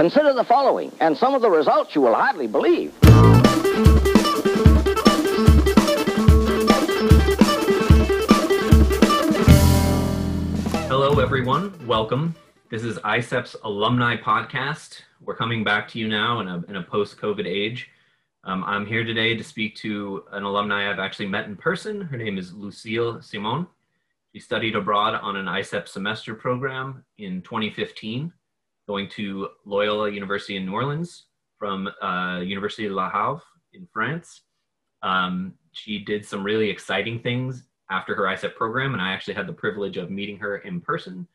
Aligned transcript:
Consider 0.00 0.32
the 0.32 0.44
following, 0.44 0.90
and 1.00 1.14
some 1.14 1.34
of 1.34 1.42
the 1.42 1.50
results 1.50 1.94
you 1.94 2.00
will 2.00 2.14
hardly 2.14 2.46
believe. 2.46 2.94
Hello, 10.88 11.18
everyone. 11.18 11.86
Welcome. 11.86 12.34
This 12.70 12.82
is 12.82 12.96
ISEP's 13.00 13.54
alumni 13.62 14.16
podcast. 14.16 15.02
We're 15.20 15.36
coming 15.36 15.64
back 15.64 15.86
to 15.88 15.98
you 15.98 16.08
now 16.08 16.40
in 16.40 16.48
a, 16.48 16.64
in 16.70 16.76
a 16.76 16.82
post 16.82 17.18
COVID 17.18 17.46
age. 17.46 17.90
Um, 18.44 18.64
I'm 18.64 18.86
here 18.86 19.04
today 19.04 19.36
to 19.36 19.44
speak 19.44 19.76
to 19.76 20.24
an 20.32 20.44
alumni 20.44 20.90
I've 20.90 20.98
actually 20.98 21.28
met 21.28 21.44
in 21.44 21.56
person. 21.56 22.00
Her 22.00 22.16
name 22.16 22.38
is 22.38 22.54
Lucille 22.54 23.20
Simon. 23.20 23.66
She 24.32 24.40
studied 24.40 24.76
abroad 24.76 25.20
on 25.20 25.36
an 25.36 25.44
ISEP 25.44 25.88
semester 25.88 26.34
program 26.34 27.04
in 27.18 27.42
2015, 27.42 28.32
going 28.90 29.08
to 29.08 29.48
Loyola 29.64 30.10
University 30.10 30.56
in 30.56 30.66
New 30.66 30.72
Orleans 30.72 31.26
from 31.60 31.88
uh, 32.02 32.40
University 32.40 32.86
of 32.86 32.92
Le 32.92 33.08
Havre 33.08 33.40
in 33.72 33.86
France. 33.92 34.42
Um, 35.02 35.54
she 35.70 36.00
did 36.00 36.26
some 36.26 36.42
really 36.42 36.68
exciting 36.68 37.20
things 37.20 37.62
after 37.88 38.16
her 38.16 38.24
ISEP 38.24 38.56
program, 38.56 38.92
and 38.92 39.00
I 39.00 39.12
actually 39.12 39.34
had 39.34 39.46
the 39.46 39.52
privilege 39.52 39.96
of 39.96 40.10
meeting 40.10 40.38
her 40.38 40.56
in 40.58 40.80
person. 40.80 41.28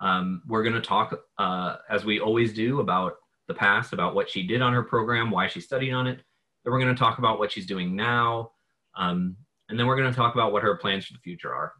Um, 0.00 0.42
we're 0.48 0.64
going 0.64 0.74
to 0.74 0.80
talk, 0.80 1.16
uh, 1.38 1.76
as 1.88 2.04
we 2.04 2.18
always 2.18 2.52
do, 2.52 2.80
about 2.80 3.12
the 3.46 3.54
past, 3.54 3.92
about 3.92 4.16
what 4.16 4.28
she 4.28 4.44
did 4.44 4.60
on 4.60 4.72
her 4.72 4.82
program, 4.82 5.30
why 5.30 5.46
she 5.46 5.60
studied 5.60 5.92
on 5.92 6.08
it. 6.08 6.20
Then 6.64 6.72
we're 6.72 6.80
going 6.80 6.94
to 6.94 6.98
talk 6.98 7.18
about 7.18 7.38
what 7.38 7.52
she's 7.52 7.66
doing 7.66 7.94
now, 7.94 8.50
um, 8.96 9.36
and 9.68 9.78
then 9.78 9.86
we're 9.86 9.96
going 9.96 10.10
to 10.10 10.16
talk 10.16 10.34
about 10.34 10.52
what 10.52 10.64
her 10.64 10.76
plans 10.76 11.06
for 11.06 11.12
the 11.12 11.20
future 11.20 11.54
are, 11.54 11.74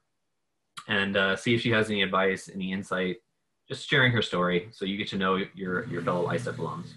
and 0.87 1.17
uh, 1.17 1.35
see 1.35 1.57
if 1.57 1.61
she 1.61 1.71
has 1.71 1.91
any 1.91 2.03
advice, 2.03 2.49
any 2.55 2.73
insight, 2.73 3.17
just 3.69 3.89
sharing 3.89 4.13
her 4.13 4.23
story, 4.23 4.69
so 4.73 4.87
you 4.87 4.97
get 4.97 5.09
to 5.09 5.19
know 5.19 5.37
your 5.55 5.87
your 5.87 6.03
fellow 6.03 6.27
ISEP 6.27 6.57
alums. 6.57 6.89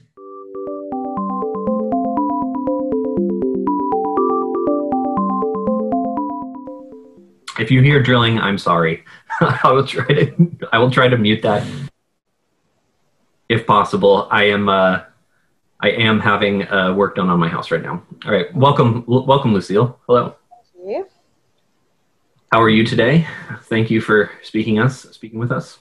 If 7.59 7.69
you 7.69 7.81
hear 7.81 8.01
drilling, 8.01 8.39
I'm 8.39 8.57
sorry. 8.57 9.03
I 9.41 9.71
will 9.71 9.85
try 9.85 10.07
to 10.07 10.51
I 10.71 10.79
will 10.79 10.89
try 10.89 11.09
to 11.09 11.17
mute 11.17 11.41
that 11.41 11.67
if 13.49 13.67
possible. 13.67 14.29
I 14.31 14.45
am 14.45 14.69
uh, 14.69 15.01
I 15.81 15.89
am 15.91 16.21
having 16.21 16.67
uh, 16.69 16.93
work 16.93 17.15
done 17.17 17.29
on 17.29 17.37
my 17.37 17.49
house 17.49 17.69
right 17.69 17.83
now. 17.83 18.01
All 18.25 18.31
right, 18.31 18.53
welcome 18.55 19.03
welcome 19.07 19.53
Lucille. 19.53 19.99
Hello. 20.07 20.35
Thank 20.77 20.89
you. 20.89 21.07
How 22.49 22.61
are 22.61 22.69
you 22.69 22.85
today? 22.85 23.27
Thank 23.63 23.91
you 23.91 23.99
for 23.99 24.31
speaking 24.41 24.79
us 24.79 25.01
speaking 25.11 25.39
with 25.39 25.51
us. 25.51 25.79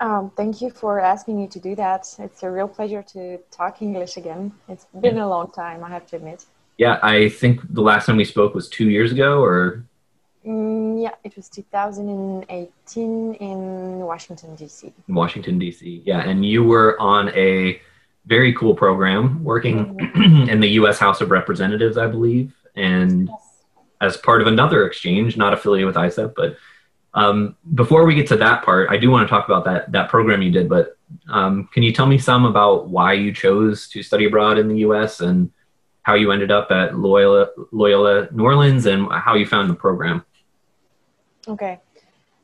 Um, 0.00 0.30
thank 0.36 0.62
you 0.62 0.70
for 0.70 0.98
asking 1.00 1.36
me 1.38 1.46
to 1.48 1.58
do 1.60 1.74
that. 1.76 2.06
It's 2.18 2.42
a 2.42 2.50
real 2.50 2.68
pleasure 2.68 3.02
to 3.12 3.38
talk 3.50 3.82
English 3.82 4.16
again. 4.16 4.52
It's 4.68 4.86
been 4.98 5.18
a 5.18 5.28
long 5.28 5.50
time, 5.52 5.84
I 5.84 5.90
have 5.90 6.06
to 6.06 6.16
admit. 6.16 6.46
Yeah, 6.78 6.98
I 7.02 7.28
think 7.28 7.60
the 7.74 7.82
last 7.82 8.06
time 8.06 8.16
we 8.16 8.24
spoke 8.24 8.54
was 8.54 8.68
two 8.68 8.88
years 8.88 9.12
ago, 9.12 9.42
or 9.42 9.84
Mm, 10.46 11.02
yeah, 11.02 11.10
it 11.22 11.36
was 11.36 11.50
2018 11.50 13.34
in 13.34 13.98
Washington, 13.98 14.54
D.C. 14.54 14.90
Washington 15.06 15.58
D.C. 15.58 16.02
Yeah, 16.06 16.20
and 16.26 16.46
you 16.46 16.64
were 16.64 16.98
on 16.98 17.28
a 17.36 17.78
very 18.24 18.54
cool 18.54 18.74
program 18.74 19.44
working 19.44 19.98
in 20.48 20.60
the 20.60 20.68
U.S. 20.80 20.98
House 20.98 21.20
of 21.20 21.30
Representatives, 21.30 21.98
I 21.98 22.06
believe, 22.06 22.54
and 22.74 23.28
Yes. 23.28 23.64
as 24.00 24.16
part 24.16 24.40
of 24.40 24.46
another 24.46 24.86
exchange, 24.86 25.36
not 25.36 25.52
affiliated 25.52 25.86
with 25.88 25.96
ISEP. 25.96 26.32
But 26.34 26.56
um, 27.14 27.56
before 27.74 28.06
we 28.06 28.14
get 28.14 28.28
to 28.28 28.36
that 28.36 28.64
part, 28.64 28.88
I 28.90 28.96
do 28.96 29.10
want 29.10 29.26
to 29.26 29.30
talk 29.30 29.46
about 29.46 29.64
that 29.64 29.90
that 29.92 30.08
program 30.08 30.42
you 30.42 30.50
did. 30.50 30.68
But 30.68 30.96
um, 31.28 31.68
can 31.72 31.82
you 31.82 31.92
tell 31.92 32.06
me 32.06 32.18
some 32.18 32.44
about 32.44 32.88
why 32.88 33.14
you 33.14 33.32
chose 33.32 33.88
to 33.88 34.02
study 34.02 34.26
abroad 34.26 34.58
in 34.58 34.68
the 34.68 34.78
U.S. 34.78 35.20
and 35.20 35.50
how 36.02 36.14
you 36.14 36.32
ended 36.32 36.50
up 36.50 36.70
at 36.70 36.96
Loyola, 36.96 37.48
Loyola 37.72 38.28
New 38.32 38.44
Orleans 38.44 38.86
and 38.86 39.10
how 39.12 39.34
you 39.34 39.46
found 39.46 39.68
the 39.68 39.74
program? 39.74 40.24
Okay. 41.48 41.80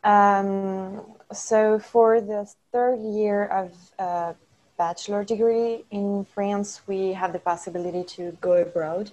Um, 0.04 1.02
so 1.32 1.78
for 1.78 2.20
the 2.20 2.48
third 2.72 3.00
year 3.00 3.46
of 3.46 3.72
uh, 3.98 4.32
bachelor 4.76 5.24
degree 5.24 5.84
in 5.90 6.24
France, 6.24 6.82
we 6.86 7.12
have 7.12 7.32
the 7.32 7.38
possibility 7.38 8.04
to 8.04 8.36
go 8.40 8.52
abroad. 8.54 9.10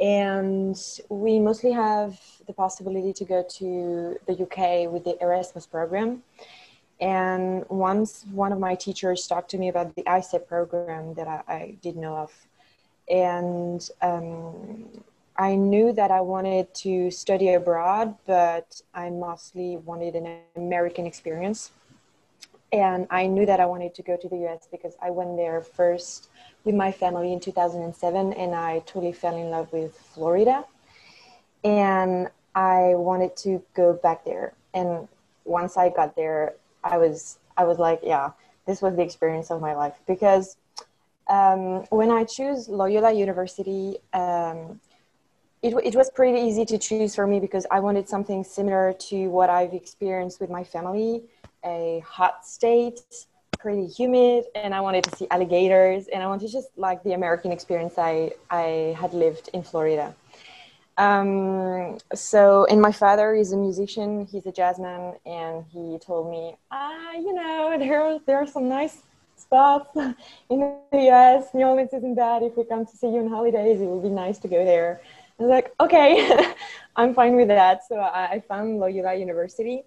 And 0.00 0.76
we 1.08 1.40
mostly 1.40 1.72
have 1.72 2.20
the 2.46 2.52
possibility 2.52 3.12
to 3.12 3.24
go 3.24 3.44
to 3.58 4.18
the 4.26 4.32
UK 4.32 4.92
with 4.92 5.04
the 5.04 5.16
Erasmus 5.20 5.66
program. 5.66 6.22
And 7.00 7.64
once 7.68 8.24
one 8.32 8.52
of 8.52 8.58
my 8.58 8.74
teachers 8.74 9.26
talked 9.26 9.50
to 9.50 9.58
me 9.58 9.68
about 9.68 9.94
the 9.94 10.02
ISEP 10.02 10.46
program 10.46 11.14
that 11.14 11.28
I, 11.28 11.42
I 11.48 11.74
did 11.82 11.96
know 11.96 12.16
of. 12.16 12.32
And 13.08 13.88
um, 14.02 15.02
I 15.36 15.54
knew 15.54 15.92
that 15.92 16.10
I 16.10 16.20
wanted 16.20 16.74
to 16.74 17.10
study 17.10 17.54
abroad, 17.54 18.16
but 18.26 18.82
I 18.94 19.10
mostly 19.10 19.76
wanted 19.76 20.16
an 20.16 20.40
American 20.56 21.06
experience. 21.06 21.70
And 22.72 23.06
I 23.10 23.26
knew 23.26 23.46
that 23.46 23.60
I 23.60 23.66
wanted 23.66 23.94
to 23.94 24.02
go 24.02 24.16
to 24.16 24.28
the 24.28 24.46
US 24.48 24.68
because 24.70 24.96
I 25.00 25.10
went 25.10 25.36
there 25.36 25.62
first 25.62 26.28
with 26.64 26.74
my 26.74 26.92
family 26.92 27.32
in 27.32 27.40
2007 27.40 28.32
and 28.32 28.54
I 28.54 28.80
totally 28.80 29.12
fell 29.12 29.36
in 29.36 29.50
love 29.50 29.72
with 29.72 29.96
Florida. 29.96 30.64
And 31.64 32.28
I 32.54 32.94
wanted 32.94 33.36
to 33.38 33.62
go 33.74 33.94
back 33.94 34.24
there. 34.24 34.52
And 34.74 35.08
once 35.44 35.76
I 35.76 35.88
got 35.88 36.14
there, 36.16 36.54
I 36.84 36.98
was 36.98 37.38
I 37.56 37.64
was 37.64 37.78
like, 37.78 38.00
yeah, 38.02 38.30
this 38.66 38.80
was 38.80 38.94
the 38.94 39.02
experience 39.02 39.50
of 39.50 39.60
my 39.60 39.74
life 39.74 39.94
because 40.06 40.56
um, 41.28 41.84
when 41.90 42.10
I 42.10 42.24
choose 42.24 42.68
Loyola 42.68 43.12
University, 43.12 43.98
um, 44.12 44.80
it, 45.62 45.74
it 45.84 45.96
was 45.96 46.10
pretty 46.10 46.40
easy 46.40 46.64
to 46.66 46.78
choose 46.78 47.14
for 47.14 47.26
me 47.26 47.40
because 47.40 47.66
I 47.70 47.80
wanted 47.80 48.08
something 48.08 48.44
similar 48.44 48.92
to 49.10 49.28
what 49.28 49.50
I've 49.50 49.74
experienced 49.74 50.40
with 50.40 50.50
my 50.50 50.62
family 50.62 51.24
a 51.64 52.02
hot 52.06 52.46
state, 52.46 53.00
pretty 53.58 53.86
humid, 53.86 54.44
and 54.54 54.74
I 54.74 54.80
wanted 54.80 55.04
to 55.04 55.16
see 55.16 55.26
alligators 55.30 56.06
and 56.08 56.22
I 56.22 56.26
wanted 56.26 56.50
just 56.50 56.68
like 56.76 57.02
the 57.02 57.12
American 57.12 57.52
experience 57.52 57.94
I, 57.98 58.32
I 58.50 58.96
had 58.98 59.12
lived 59.12 59.50
in 59.52 59.62
Florida. 59.62 60.14
Um, 60.96 61.98
so, 62.12 62.66
and 62.66 62.82
my 62.82 62.90
father 62.90 63.34
is 63.34 63.52
a 63.52 63.56
musician, 63.56 64.26
he's 64.26 64.46
a 64.46 64.52
jazzman, 64.52 65.16
and 65.24 65.64
he 65.72 65.98
told 65.98 66.28
me, 66.28 66.56
ah, 66.72 67.12
you 67.12 67.32
know, 67.32 67.76
there, 67.78 68.18
there 68.26 68.36
are 68.38 68.46
some 68.46 68.68
nice 68.68 69.02
spots 69.36 69.94
in 70.50 70.58
the 70.92 71.10
US. 71.10 71.54
New 71.54 71.64
Orleans 71.64 71.92
isn't 71.92 72.16
bad. 72.16 72.42
If 72.42 72.56
we 72.56 72.64
come 72.64 72.84
to 72.84 72.96
see 72.96 73.06
you 73.08 73.20
on 73.20 73.28
holidays, 73.28 73.80
it 73.80 73.86
would 73.86 74.02
be 74.02 74.08
nice 74.08 74.38
to 74.38 74.48
go 74.48 74.64
there. 74.64 75.00
I 75.38 75.42
was 75.42 75.50
like, 75.50 75.72
okay, 75.78 76.52
I'm 76.96 77.14
fine 77.14 77.36
with 77.36 77.48
that. 77.48 77.86
So 77.88 77.96
I, 77.96 78.26
I 78.32 78.40
found 78.40 78.80
Loyola 78.80 79.14
University. 79.14 79.84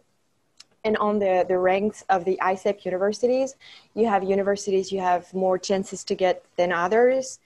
And 0.84 0.98
on 0.98 1.20
the, 1.20 1.46
the 1.48 1.58
ranks 1.58 2.04
of 2.10 2.26
the 2.26 2.40
ISEP 2.42 2.86
universities, 2.86 3.56
you 3.94 4.08
have 4.08 4.24
universities 4.24 4.92
you 4.92 5.00
have 5.00 5.32
more 5.34 5.58
chances 5.58 6.04
to 6.06 6.16
get 6.16 6.44
than 6.58 6.72
others. 6.72 7.40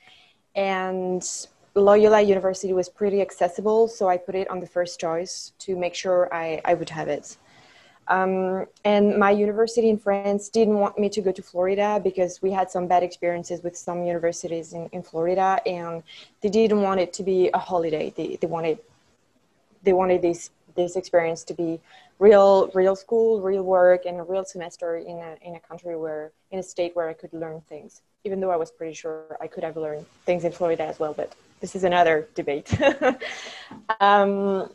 And 0.55 1.21
Loyola 1.75 2.21
University 2.21 2.71
was 2.71 2.87
pretty 2.87 3.21
accessible, 3.21 3.89
so 3.89 4.07
I 4.07 4.15
put 4.15 4.35
it 4.35 4.49
on 4.49 4.61
the 4.61 4.67
first 4.67 4.99
choice 4.99 5.51
to 5.59 5.75
make 5.75 5.93
sure 5.93 6.33
I, 6.33 6.61
I 6.63 6.73
would 6.73 6.89
have 6.89 7.09
it. 7.09 7.37
Um, 8.07 8.67
and 8.85 9.17
my 9.17 9.31
university 9.31 9.89
in 9.89 9.97
France 9.97 10.49
didn't 10.49 10.75
want 10.75 10.97
me 10.99 11.09
to 11.09 11.21
go 11.21 11.31
to 11.31 11.41
Florida 11.41 11.99
because 12.01 12.41
we 12.41 12.51
had 12.51 12.69
some 12.69 12.87
bad 12.87 13.03
experiences 13.03 13.63
with 13.63 13.75
some 13.75 14.03
universities 14.03 14.73
in, 14.73 14.87
in 14.91 15.01
Florida, 15.01 15.59
and 15.65 16.03
they 16.41 16.49
didn't 16.49 16.81
want 16.81 16.99
it 16.99 17.11
to 17.13 17.23
be 17.23 17.49
a 17.53 17.57
holiday. 17.57 18.13
They, 18.15 18.37
they 18.39 18.47
wanted 18.47 18.77
they 19.83 19.93
wanted 19.93 20.21
this 20.21 20.51
this 20.75 20.95
experience 20.95 21.43
to 21.45 21.53
be 21.53 21.79
real 22.19 22.69
real 22.73 22.95
school, 22.95 23.41
real 23.41 23.63
work, 23.63 24.05
and 24.05 24.19
a 24.19 24.23
real 24.23 24.45
semester 24.45 24.97
in 24.97 25.17
a 25.19 25.35
in 25.41 25.55
a 25.55 25.59
country 25.59 25.97
where 25.97 26.31
in 26.51 26.59
a 26.59 26.63
state 26.63 26.95
where 26.95 27.09
I 27.09 27.13
could 27.13 27.33
learn 27.33 27.61
things. 27.69 28.01
Even 28.23 28.39
though 28.39 28.51
I 28.51 28.55
was 28.57 28.71
pretty 28.71 28.93
sure 28.95 29.37
I 29.41 29.47
could 29.47 29.63
have 29.63 29.77
learned 29.77 30.05
things 30.25 30.45
in 30.45 30.51
Florida 30.51 30.83
as 30.85 30.99
well, 30.99 31.13
but 31.13 31.35
this 31.61 31.75
is 31.75 31.83
another 31.83 32.27
debate. 32.35 32.69
um, 33.99 34.69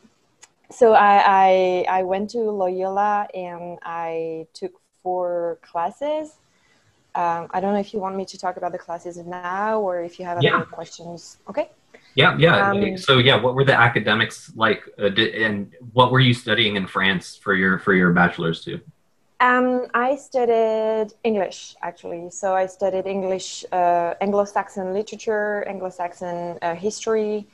so 0.71 0.93
I, 0.95 1.85
I, 1.89 2.01
I 2.01 2.03
went 2.05 2.31
to 2.31 2.39
Loyola 2.41 3.29
and 3.35 3.79
I 3.83 4.47
took 4.55 4.73
four 5.03 5.59
classes. 5.63 6.33
Um, 7.15 7.49
I 7.51 7.61
don't 7.61 7.75
know 7.75 7.81
if 7.81 7.93
you 7.93 8.01
want 8.01 8.17
me 8.17 8.25
to 8.27 8.39
talk 8.39 8.57
about 8.57 8.73
the 8.73 8.79
classes 8.79 9.17
now 9.19 9.81
or 9.81 10.03
if 10.03 10.19
you 10.19 10.25
have 10.27 10.39
Yeah. 10.41 10.51
other 10.53 10.65
questions. 10.67 11.39
Okay. 11.49 11.71
Yeah, 12.15 12.37
yeah. 12.39 12.71
Um, 12.71 12.97
so 12.97 13.19
yeah, 13.19 13.37
what 13.37 13.55
were 13.55 13.65
the 13.65 13.79
academics 13.79 14.53
like, 14.57 14.83
uh, 14.99 15.09
di- 15.09 15.45
and 15.45 15.73
what 15.93 16.11
were 16.13 16.21
you 16.21 16.35
studying 16.35 16.77
in 16.77 16.87
France 16.87 17.37
for 17.37 17.55
your 17.55 17.79
for 17.79 17.95
your 17.95 18.13
bachelor's 18.13 18.65
too? 18.65 18.81
Um, 19.41 19.87
I 19.95 20.17
studied 20.17 21.15
English 21.25 21.77
actually. 21.83 22.31
So 22.31 22.55
I 22.55 22.67
studied 22.67 23.07
English, 23.07 23.65
uh, 23.73 24.15
Anglo-Saxon 24.21 24.93
literature, 24.93 25.65
Anglo-Saxon 25.67 26.59
uh, 26.61 26.75
history, 26.75 27.47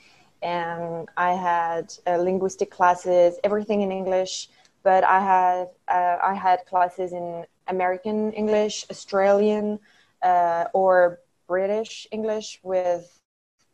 and 0.42 1.08
I 1.16 1.32
had 1.32 1.94
uh, 2.06 2.16
linguistic 2.16 2.70
classes, 2.70 3.38
everything 3.44 3.82
in 3.82 3.92
English. 3.92 4.48
But 4.82 5.04
I 5.04 5.20
had 5.20 5.68
uh, 5.88 6.18
I 6.22 6.34
had 6.34 6.64
classes 6.66 7.12
in 7.12 7.44
American 7.68 8.32
English, 8.32 8.86
Australian, 8.90 9.78
uh, 10.22 10.64
or 10.72 11.20
British 11.46 12.08
English 12.10 12.60
with 12.62 13.20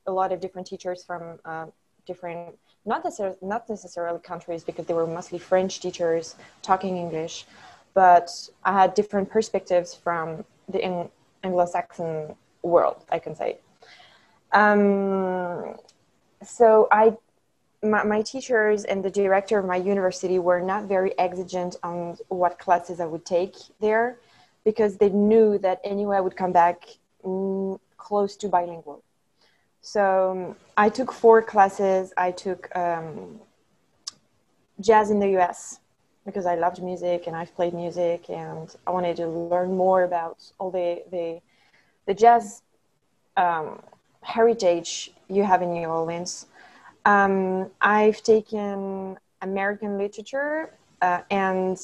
a 0.07 0.13
lot 0.13 0.33
of 0.33 0.41
different 0.41 0.67
teachers 0.67 1.05
from 1.05 1.39
uh, 1.45 1.67
different, 2.07 2.59
not 2.85 3.05
necessarily, 3.05 3.37
not 3.43 3.69
necessarily 3.69 4.19
countries 4.21 4.65
because 4.65 4.87
they 4.87 4.95
were 4.95 5.07
mostly 5.07 5.39
French 5.39 5.81
teachers 5.81 6.37
talking 6.63 6.97
English, 6.97 7.47
but 7.95 8.31
I 8.65 8.73
had 8.73 8.95
different 8.95 9.31
perspectives 9.31 9.95
from 9.95 10.45
the 10.69 11.09
Anglo-Saxon 11.45 12.35
world, 12.63 13.05
I 13.11 13.19
can 13.19 13.35
say. 13.35 13.59
Um, 14.53 15.77
so 16.45 16.89
I, 16.91 17.17
my, 17.83 18.05
my, 18.05 18.23
teachers 18.23 18.85
and 18.85 19.03
the 19.03 19.11
director 19.11 19.59
of 19.59 19.65
my 19.65 19.77
university 19.77 20.39
were 20.39 20.61
not 20.61 20.85
very 20.85 21.19
exigent 21.19 21.77
on 21.83 22.19
what 22.29 22.59
classes 22.59 23.01
I 23.01 23.07
would 23.07 23.25
take 23.25 23.57
there 23.81 24.19
because 24.65 24.99
they 24.99 25.09
knew 25.09 25.59
that 25.59 25.81
anyway 25.85 26.19
I 26.19 26.21
would 26.21 26.37
come 26.37 26.53
back 26.53 26.85
mm, 27.25 27.79
close 27.97 28.37
to 28.37 28.49
bilingual. 28.49 29.03
So 29.83 30.31
um, 30.31 30.57
I 30.77 30.89
took 30.89 31.13
four 31.13 31.43
classes. 31.43 32.13
I 32.17 32.31
took 32.31 32.75
um, 32.77 33.41
jazz 34.81 35.11
in 35.11 35.19
the 35.19 35.37
US 35.39 35.81
because 36.25 36.47
I 36.47 36.55
loved 36.55 36.81
music 36.81 37.27
and 37.27 37.35
I've 37.35 37.55
played 37.57 37.75
music 37.75 38.31
and 38.31 38.75
I 38.87 38.93
wanted 38.93 39.17
to 39.17 39.27
learn 39.27 39.77
more 39.77 40.05
about 40.05 40.39
all 40.59 40.71
the 40.71 41.03
the, 41.11 41.41
the 42.07 42.15
jazz 42.15 42.63
um, 43.37 43.83
heritage 44.23 45.11
you 45.29 45.43
have 45.43 45.63
in 45.63 45.73
New 45.73 45.89
Orleans. 45.89 46.47
Um, 47.05 47.69
I've 47.81 48.23
taken 48.23 49.19
American 49.41 49.99
literature 49.99 50.73
uh, 51.01 51.23
and 51.29 51.77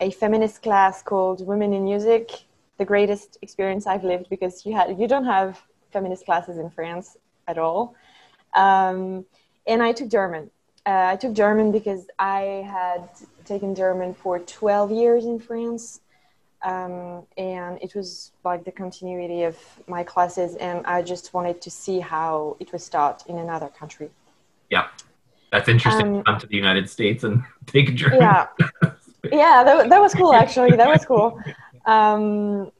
a 0.00 0.10
feminist 0.10 0.62
class 0.62 1.02
called 1.02 1.46
Women 1.46 1.74
in 1.74 1.84
Music. 1.84 2.30
The 2.78 2.86
greatest 2.86 3.36
experience 3.42 3.86
I've 3.86 4.02
lived 4.02 4.30
because 4.30 4.64
you 4.64 4.74
had 4.74 4.98
you 4.98 5.06
don't 5.06 5.26
have 5.26 5.62
feminist 5.92 6.24
classes 6.24 6.56
in 6.56 6.70
France 6.70 7.18
at 7.46 7.58
all. 7.58 7.94
Um, 8.54 9.24
and 9.66 9.82
I 9.82 9.92
took 9.92 10.08
German. 10.08 10.50
Uh, 10.86 11.08
I 11.12 11.16
took 11.16 11.32
German 11.32 11.72
because 11.72 12.06
I 12.18 12.66
had 12.70 13.08
taken 13.44 13.74
German 13.74 14.14
for 14.14 14.38
12 14.38 14.90
years 14.90 15.24
in 15.24 15.38
France. 15.38 16.00
Um, 16.62 17.26
and 17.36 17.78
it 17.82 17.94
was 17.94 18.32
like 18.42 18.64
the 18.64 18.72
continuity 18.72 19.42
of 19.42 19.58
my 19.86 20.02
classes, 20.02 20.56
and 20.56 20.84
I 20.86 21.02
just 21.02 21.34
wanted 21.34 21.60
to 21.60 21.70
see 21.70 22.00
how 22.00 22.56
it 22.58 22.72
was 22.72 22.88
taught 22.88 23.22
in 23.26 23.36
another 23.36 23.68
country. 23.68 24.10
Yeah, 24.70 24.88
that's 25.52 25.68
interesting. 25.68 26.16
Um, 26.16 26.24
come 26.24 26.40
to 26.40 26.46
the 26.46 26.56
United 26.56 26.88
States 26.88 27.22
and 27.22 27.42
take 27.66 27.94
German. 27.94 28.20
Yeah, 28.20 28.46
yeah, 29.30 29.62
that, 29.62 29.90
that 29.90 30.00
was 30.00 30.14
cool. 30.14 30.32
Actually, 30.32 30.76
that 30.76 30.88
was 30.88 31.04
cool. 31.04 31.40
Um, 31.86 32.72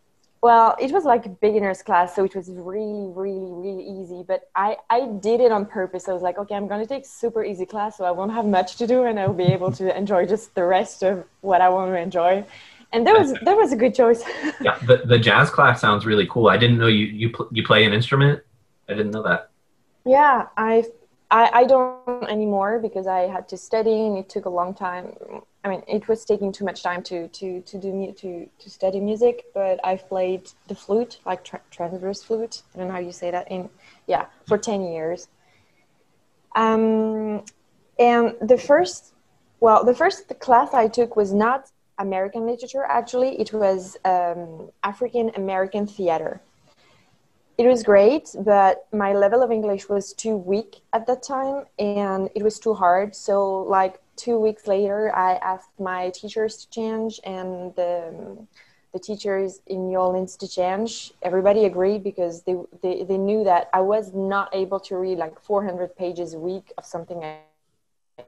well, 0.44 0.76
it 0.78 0.92
was 0.92 1.04
like 1.04 1.24
a 1.24 1.30
beginner's 1.30 1.82
class, 1.82 2.14
so 2.14 2.22
it 2.22 2.36
was 2.36 2.50
really, 2.50 3.10
really, 3.16 3.50
really 3.64 3.82
easy. 3.82 4.22
But 4.28 4.50
I, 4.54 4.76
I 4.90 5.06
did 5.06 5.40
it 5.40 5.50
on 5.50 5.64
purpose. 5.64 6.06
I 6.06 6.12
was 6.12 6.20
like, 6.20 6.36
okay, 6.36 6.54
I'm 6.54 6.68
going 6.68 6.82
to 6.82 6.86
take 6.86 7.06
super 7.06 7.42
easy 7.42 7.64
class, 7.64 7.96
so 7.96 8.04
I 8.04 8.10
won't 8.10 8.30
have 8.30 8.44
much 8.44 8.76
to 8.76 8.86
do, 8.86 9.04
and 9.04 9.18
I'll 9.18 9.32
be 9.32 9.44
able 9.44 9.72
to 9.72 9.96
enjoy 9.96 10.26
just 10.26 10.54
the 10.54 10.64
rest 10.64 11.02
of 11.02 11.24
what 11.40 11.62
I 11.62 11.70
want 11.70 11.92
to 11.92 11.98
enjoy. 11.98 12.44
And 12.92 13.06
that 13.06 13.18
was 13.18 13.32
that 13.32 13.56
was 13.56 13.72
a 13.72 13.76
good 13.76 13.94
choice. 13.94 14.22
yeah, 14.60 14.78
the, 14.86 14.98
the 15.06 15.18
jazz 15.18 15.48
class 15.48 15.80
sounds 15.80 16.04
really 16.04 16.26
cool. 16.26 16.48
I 16.48 16.58
didn't 16.58 16.76
know 16.76 16.88
you 16.88 17.06
you 17.06 17.30
pl- 17.30 17.48
you 17.50 17.64
play 17.64 17.86
an 17.86 17.94
instrument. 17.94 18.42
I 18.86 18.92
didn't 18.92 19.12
know 19.12 19.22
that. 19.22 19.50
Yeah, 20.04 20.48
I 20.58 20.84
I, 21.30 21.50
I 21.60 21.64
don't 21.64 22.28
anymore 22.28 22.80
because 22.80 23.06
I 23.06 23.20
had 23.20 23.48
to 23.48 23.56
study 23.56 23.98
and 24.06 24.18
it 24.18 24.28
took 24.28 24.44
a 24.44 24.50
long 24.50 24.74
time. 24.74 25.16
I 25.64 25.68
mean, 25.68 25.82
it 25.88 26.08
was 26.08 26.24
taking 26.26 26.52
too 26.52 26.64
much 26.64 26.82
time 26.82 27.02
to 27.04 27.28
to 27.28 27.60
to 27.62 27.78
do 27.78 28.12
to 28.18 28.48
to 28.58 28.70
study 28.70 29.00
music. 29.00 29.46
But 29.54 29.80
I've 29.82 30.06
played 30.08 30.50
the 30.68 30.74
flute, 30.74 31.18
like 31.24 31.42
tra- 31.42 31.62
transverse 31.70 32.22
flute. 32.22 32.62
I 32.74 32.78
don't 32.78 32.88
know 32.88 32.94
how 32.94 33.00
you 33.00 33.12
say 33.12 33.30
that. 33.30 33.50
In 33.50 33.70
yeah, 34.06 34.26
for 34.46 34.58
ten 34.58 34.82
years. 34.82 35.28
Um, 36.54 37.44
and 37.98 38.36
the 38.40 38.58
first, 38.58 39.14
well, 39.60 39.84
the 39.84 39.94
first 39.94 40.38
class 40.38 40.72
I 40.74 40.86
took 40.86 41.16
was 41.16 41.32
not 41.32 41.70
American 41.98 42.46
literature. 42.46 42.84
Actually, 42.84 43.40
it 43.40 43.52
was 43.52 43.96
um, 44.04 44.70
African 44.82 45.30
American 45.34 45.86
theater 45.86 46.40
it 47.56 47.68
was 47.68 47.82
great, 47.82 48.34
but 48.40 48.86
my 48.92 49.12
level 49.12 49.42
of 49.42 49.50
English 49.52 49.88
was 49.88 50.12
too 50.12 50.36
weak 50.36 50.80
at 50.92 51.06
that 51.06 51.22
time 51.22 51.66
and 51.78 52.28
it 52.34 52.42
was 52.42 52.58
too 52.58 52.74
hard. 52.74 53.14
So, 53.14 53.62
like 53.62 54.00
two 54.16 54.38
weeks 54.38 54.66
later, 54.66 55.14
I 55.14 55.34
asked 55.36 55.78
my 55.78 56.10
teachers 56.10 56.56
to 56.58 56.70
change 56.70 57.20
and 57.24 57.74
the, 57.74 58.36
the 58.92 58.98
teachers 58.98 59.60
in 59.66 59.88
New 59.88 59.98
Orleans 59.98 60.36
to 60.36 60.48
change. 60.48 61.12
Everybody 61.22 61.64
agreed 61.64 62.02
because 62.02 62.42
they, 62.42 62.56
they, 62.82 63.04
they 63.04 63.18
knew 63.18 63.44
that 63.44 63.70
I 63.72 63.80
was 63.80 64.14
not 64.14 64.54
able 64.54 64.80
to 64.80 64.96
read 64.96 65.18
like 65.18 65.40
400 65.40 65.96
pages 65.96 66.34
a 66.34 66.38
week 66.38 66.72
of 66.78 66.84
something 66.84 67.22
I, 67.22 67.38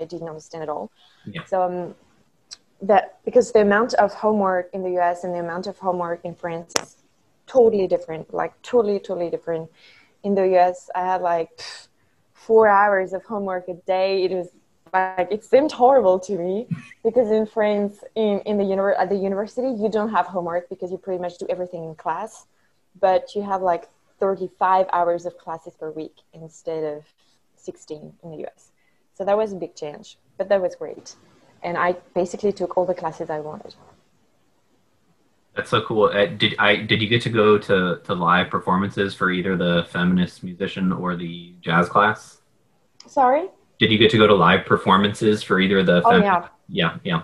I 0.01 0.05
didn't 0.05 0.29
understand 0.29 0.63
at 0.63 0.69
all. 0.69 0.91
Yeah. 1.25 1.45
So, 1.45 1.63
um, 1.63 1.95
that 2.83 3.19
because 3.25 3.53
the 3.53 3.61
amount 3.61 3.95
of 3.95 4.13
homework 4.13 4.69
in 4.73 4.83
the 4.83 4.99
US 5.01 5.25
and 5.25 5.35
the 5.35 5.39
amount 5.39 5.67
of 5.67 5.79
homework 5.79 6.25
in 6.25 6.35
France 6.35 6.75
is 6.83 6.97
totally 7.47 7.87
different, 7.87 8.33
like 8.35 8.61
totally, 8.63 8.99
totally 8.99 9.31
different. 9.31 9.71
In 10.23 10.35
the 10.35 10.57
US, 10.57 10.91
I 10.95 11.01
had 11.01 11.23
like 11.23 11.61
four 12.35 12.69
hours 12.69 13.13
of 13.13 13.25
homework 13.25 13.69
a 13.69 13.75
day. 13.75 14.25
It 14.25 14.33
was 14.33 14.49
like 14.97 15.29
it 15.31 15.45
seemed 15.45 15.73
horrible 15.73 16.19
to 16.21 16.33
me 16.39 16.67
because 17.03 17.31
in 17.31 17.47
France, 17.47 18.05
in 18.15 18.41
in 18.41 18.57
the 18.59 18.65
univer- 18.65 18.99
at 18.99 19.09
the 19.09 19.17
university, 19.17 19.69
you 19.69 19.89
don't 19.89 20.11
have 20.11 20.27
homework 20.27 20.69
because 20.69 20.91
you 20.91 20.99
pretty 20.99 21.21
much 21.21 21.39
do 21.39 21.47
everything 21.49 21.85
in 21.85 21.95
class, 21.95 22.47
but 23.01 23.35
you 23.35 23.43
have 23.43 23.63
like 23.63 23.89
35 24.19 24.87
hours 24.93 25.27
of 25.27 25.37
classes 25.39 25.75
per 25.75 25.91
week 25.91 26.17
instead 26.33 26.83
of 26.85 27.05
16 27.57 28.15
in 28.23 28.31
the 28.31 28.47
US. 28.47 28.71
So 29.15 29.25
that 29.25 29.37
was 29.37 29.53
a 29.53 29.57
big 29.57 29.75
change, 29.75 30.19
but 30.39 30.49
that 30.49 30.61
was 30.61 30.75
great. 30.75 31.17
And 31.63 31.77
I 31.77 31.93
basically 32.15 32.53
took 32.53 32.77
all 32.77 32.87
the 32.87 32.95
classes 32.95 33.31
I 33.31 33.41
wanted. 33.41 33.75
That's 35.55 35.71
so 35.71 35.81
cool. 35.81 36.11
Uh, 36.13 36.27
did 36.27 36.55
I 36.59 36.77
did 36.77 37.01
you 37.01 37.09
get 37.09 37.23
to 37.23 37.31
go 37.31 37.57
to 37.57 38.01
to 38.05 38.15
live 38.15 38.51
performances 38.51 39.15
for 39.15 39.31
either 39.31 39.57
the 39.57 39.87
feminist 39.89 40.45
musician 40.45 40.93
or 40.93 41.17
the 41.17 41.55
jazz 41.63 41.89
class? 41.89 42.43
Sorry. 43.07 43.49
Did 43.79 43.91
you 43.91 43.99
get 43.99 44.11
to 44.11 44.19
go 44.19 44.27
to 44.27 44.35
live 44.35 44.65
performances 44.67 45.43
for 45.43 45.61
either 45.61 45.83
the? 45.83 46.03
Oh 46.05 46.17
yeah. 46.17 46.49
Yeah, 46.69 46.99
yeah. 47.05 47.23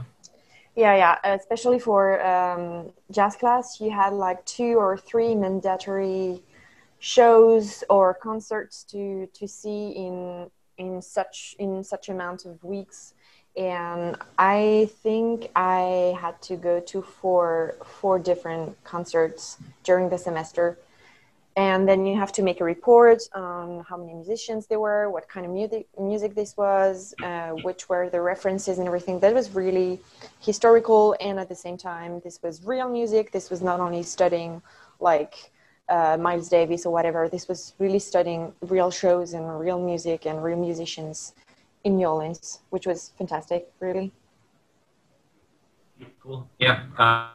Yeah, 0.75 0.97
yeah. 0.97 1.35
Especially 1.35 1.79
for 1.79 2.25
um, 2.25 2.93
jazz 3.11 3.37
class, 3.37 3.81
you 3.81 3.91
had 3.91 4.13
like 4.13 4.45
two 4.45 4.75
or 4.79 4.97
three 4.97 5.35
mandatory 5.35 6.43
shows 6.99 7.83
or 7.91 8.15
concerts 8.15 8.85
to 8.85 9.29
to 9.35 9.49
see 9.49 9.91
in 9.91 10.51
in 10.79 11.03
such 11.03 11.57
in 11.59 11.83
such 11.83 12.09
amount 12.09 12.47
of 12.47 12.63
weeks 12.63 13.15
and 13.57 14.17
I 14.39 14.89
think 15.03 15.51
I 15.55 16.17
had 16.19 16.41
to 16.43 16.57
go 16.57 16.81
to 16.81 17.03
four 17.03 17.77
four 17.85 18.19
different 18.19 18.83
concerts 18.85 19.59
during 19.85 20.09
the 20.09 20.19
semester. 20.19 20.79
And 21.57 21.87
then 21.87 22.07
you 22.07 22.17
have 22.17 22.33
to 22.33 22.43
make 22.43 22.63
a 22.63 22.65
report 22.65 23.21
on 23.35 23.85
how 23.87 23.99
many 23.99 24.15
musicians 24.15 24.67
there 24.67 24.81
were, 24.81 25.11
what 25.11 25.29
kind 25.29 25.45
of 25.45 25.53
music 25.53 25.87
music 26.01 26.35
this 26.35 26.57
was, 26.57 27.15
uh, 27.23 27.51
which 27.67 27.91
were 27.91 28.09
the 28.09 28.23
references 28.23 28.79
and 28.79 28.87
everything. 28.87 29.21
That 29.21 29.35
was 29.35 29.55
really 29.55 30.01
historical, 30.41 31.15
and 31.21 31.39
at 31.39 31.51
the 31.51 31.55
same 31.55 31.77
time, 31.77 32.21
this 32.25 32.43
was 32.43 32.65
real 32.65 32.89
music. 32.89 33.33
This 33.33 33.51
was 33.51 33.61
not 33.61 33.81
only 33.81 34.03
studying 34.03 34.63
like 34.99 35.53
uh, 35.91 36.17
Miles 36.17 36.49
Davis 36.49 36.87
or 36.87 36.93
whatever. 36.93 37.29
This 37.29 37.49
was 37.49 37.75
really 37.79 37.99
studying 37.99 38.55
real 38.63 38.91
shows 38.91 39.35
and 39.35 39.61
real 39.61 39.79
music 39.79 40.25
and 40.25 40.43
real 40.43 40.59
musicians 40.59 41.35
in 41.85 41.97
New 41.99 42.07
Orleans, 42.07 42.61
which 42.71 42.87
was 42.87 43.13
fantastic, 43.19 43.71
really. 43.79 44.11
Cool. 46.23 46.49
Yeah. 46.59 46.85
Uh, 46.97 47.29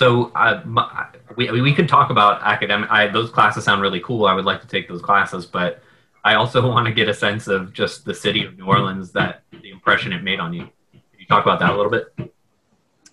so 0.00 0.32
uh, 0.34 0.62
my, 0.64 1.08
we 1.36 1.60
we 1.60 1.74
could 1.74 1.86
talk 1.86 2.08
about 2.08 2.40
academic. 2.42 2.90
I, 2.90 3.08
those 3.08 3.28
classes 3.28 3.64
sound 3.64 3.82
really 3.82 4.00
cool. 4.00 4.24
I 4.24 4.32
would 4.32 4.46
like 4.46 4.62
to 4.62 4.66
take 4.66 4.88
those 4.88 5.02
classes, 5.02 5.44
but 5.44 5.82
I 6.24 6.36
also 6.36 6.66
want 6.74 6.86
to 6.86 6.92
get 6.94 7.06
a 7.10 7.12
sense 7.12 7.48
of 7.48 7.74
just 7.74 8.06
the 8.06 8.14
city 8.14 8.42
of 8.46 8.56
New 8.56 8.64
Orleans, 8.64 9.12
that 9.12 9.42
the 9.50 9.70
impression 9.70 10.14
it 10.14 10.22
made 10.22 10.40
on 10.40 10.54
you. 10.54 10.62
Can 10.62 11.02
you 11.18 11.26
talk 11.26 11.44
about 11.44 11.60
that 11.60 11.72
a 11.72 11.76
little 11.76 11.90
bit? 11.90 12.32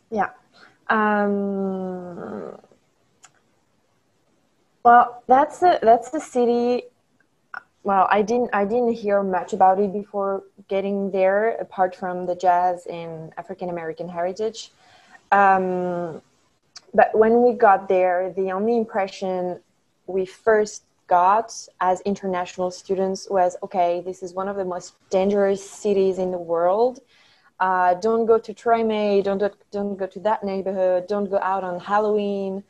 Yeah. 0.10 0.29
Um, 0.88 2.58
well, 4.84 5.24
that's 5.27 5.60
the 5.60 5.79
that's 5.82 6.10
the 6.10 6.22
city 6.22 6.84
well 7.84 8.08
i 8.10 8.22
didn't 8.22 8.50
i 8.53 8.65
didn't 8.65 8.91
hear 8.91 9.22
much 9.24 9.53
about 9.53 9.79
it 9.79 9.94
before 9.94 10.44
getting 10.67 11.12
there 11.12 11.51
apart 11.58 11.96
from 11.96 12.25
the 12.25 12.36
jazz 12.36 12.86
and 12.88 13.32
african 13.38 13.70
american 13.70 14.10
heritage 14.10 14.72
um, 15.32 16.22
but 17.00 17.10
when 17.22 17.34
we 17.44 17.51
got 17.54 17.82
there 17.96 18.34
the 18.42 18.50
only 18.58 18.75
impression 18.84 19.60
we 20.08 20.24
first 20.25 20.84
got 21.08 21.48
as 21.80 22.01
international 22.01 22.70
students 22.82 23.22
was 23.30 23.51
okay 23.66 24.01
this 24.10 24.20
is 24.25 24.34
one 24.42 24.50
of 24.51 24.58
the 24.62 24.66
most 24.75 24.89
dangerous 25.10 25.63
cities 25.84 26.18
in 26.18 26.30
the 26.32 26.44
world 26.54 26.96
uh, 27.60 27.96
don't 27.96 28.25
go 28.25 28.38
to 28.38 28.54
Treme, 28.54 29.24
don't 29.24 29.42
don't 29.72 29.96
go 29.98 30.06
to 30.08 30.20
that 30.20 30.44
neighborhood, 30.44 31.08
don't 31.08 31.30
go 31.30 31.39
out 31.39 31.63
on 31.63 31.80
Halloween, 31.80 32.63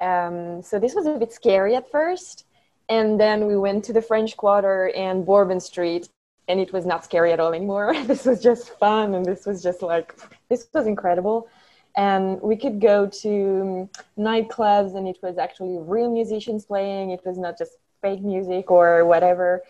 Um, 0.00 0.62
so 0.62 0.78
this 0.78 0.94
was 0.94 1.06
a 1.06 1.18
bit 1.18 1.32
scary 1.32 1.74
at 1.76 1.90
first. 1.90 2.44
And 2.88 3.20
then 3.20 3.46
we 3.46 3.56
went 3.56 3.84
to 3.86 3.92
the 3.92 4.02
French 4.02 4.36
Quarter 4.36 4.92
and 4.96 5.26
Bourbon 5.26 5.60
Street, 5.60 6.08
and 6.48 6.60
it 6.60 6.72
was 6.72 6.86
not 6.86 7.04
scary 7.04 7.32
at 7.32 7.40
all 7.40 7.52
anymore. 7.54 7.94
this 8.06 8.24
was 8.24 8.42
just 8.42 8.70
fun, 8.78 9.14
and 9.14 9.26
this 9.26 9.46
was 9.46 9.62
just 9.62 9.82
like, 9.82 10.14
this 10.48 10.68
was 10.74 10.86
incredible. 10.86 11.48
And 11.98 12.40
we 12.40 12.54
could 12.54 12.80
go 12.80 13.08
to 13.22 13.90
nightclubs, 14.16 14.96
and 14.96 15.08
it 15.08 15.18
was 15.20 15.36
actually 15.36 15.78
real 15.78 16.10
musicians 16.10 16.64
playing. 16.64 17.10
It 17.10 17.20
was 17.26 17.36
not 17.36 17.58
just 17.58 17.72
fake 18.00 18.22
music 18.22 18.70
or 18.70 19.04
whatever. 19.04 19.62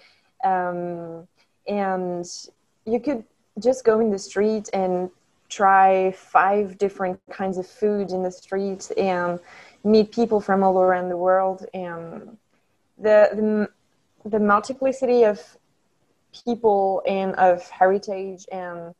Um, 0.44 1.26
and 1.66 2.26
you 2.84 3.00
could 3.00 3.24
just 3.58 3.82
go 3.82 4.00
in 4.00 4.10
the 4.10 4.18
street 4.18 4.68
and 4.74 5.10
try 5.48 6.12
five 6.12 6.76
different 6.76 7.18
kinds 7.30 7.56
of 7.56 7.66
food 7.66 8.10
in 8.10 8.22
the 8.22 8.30
street 8.30 8.90
and 8.98 9.40
meet 9.82 10.12
people 10.12 10.40
from 10.40 10.62
all 10.62 10.78
around 10.78 11.08
the 11.08 11.16
world 11.16 11.64
and 11.72 12.36
the 12.98 13.30
the, 13.32 14.28
the 14.28 14.38
multiplicity 14.38 15.22
of 15.24 15.40
people 16.44 17.02
and 17.06 17.34
of 17.36 17.66
heritage 17.70 18.44
and 18.52 18.94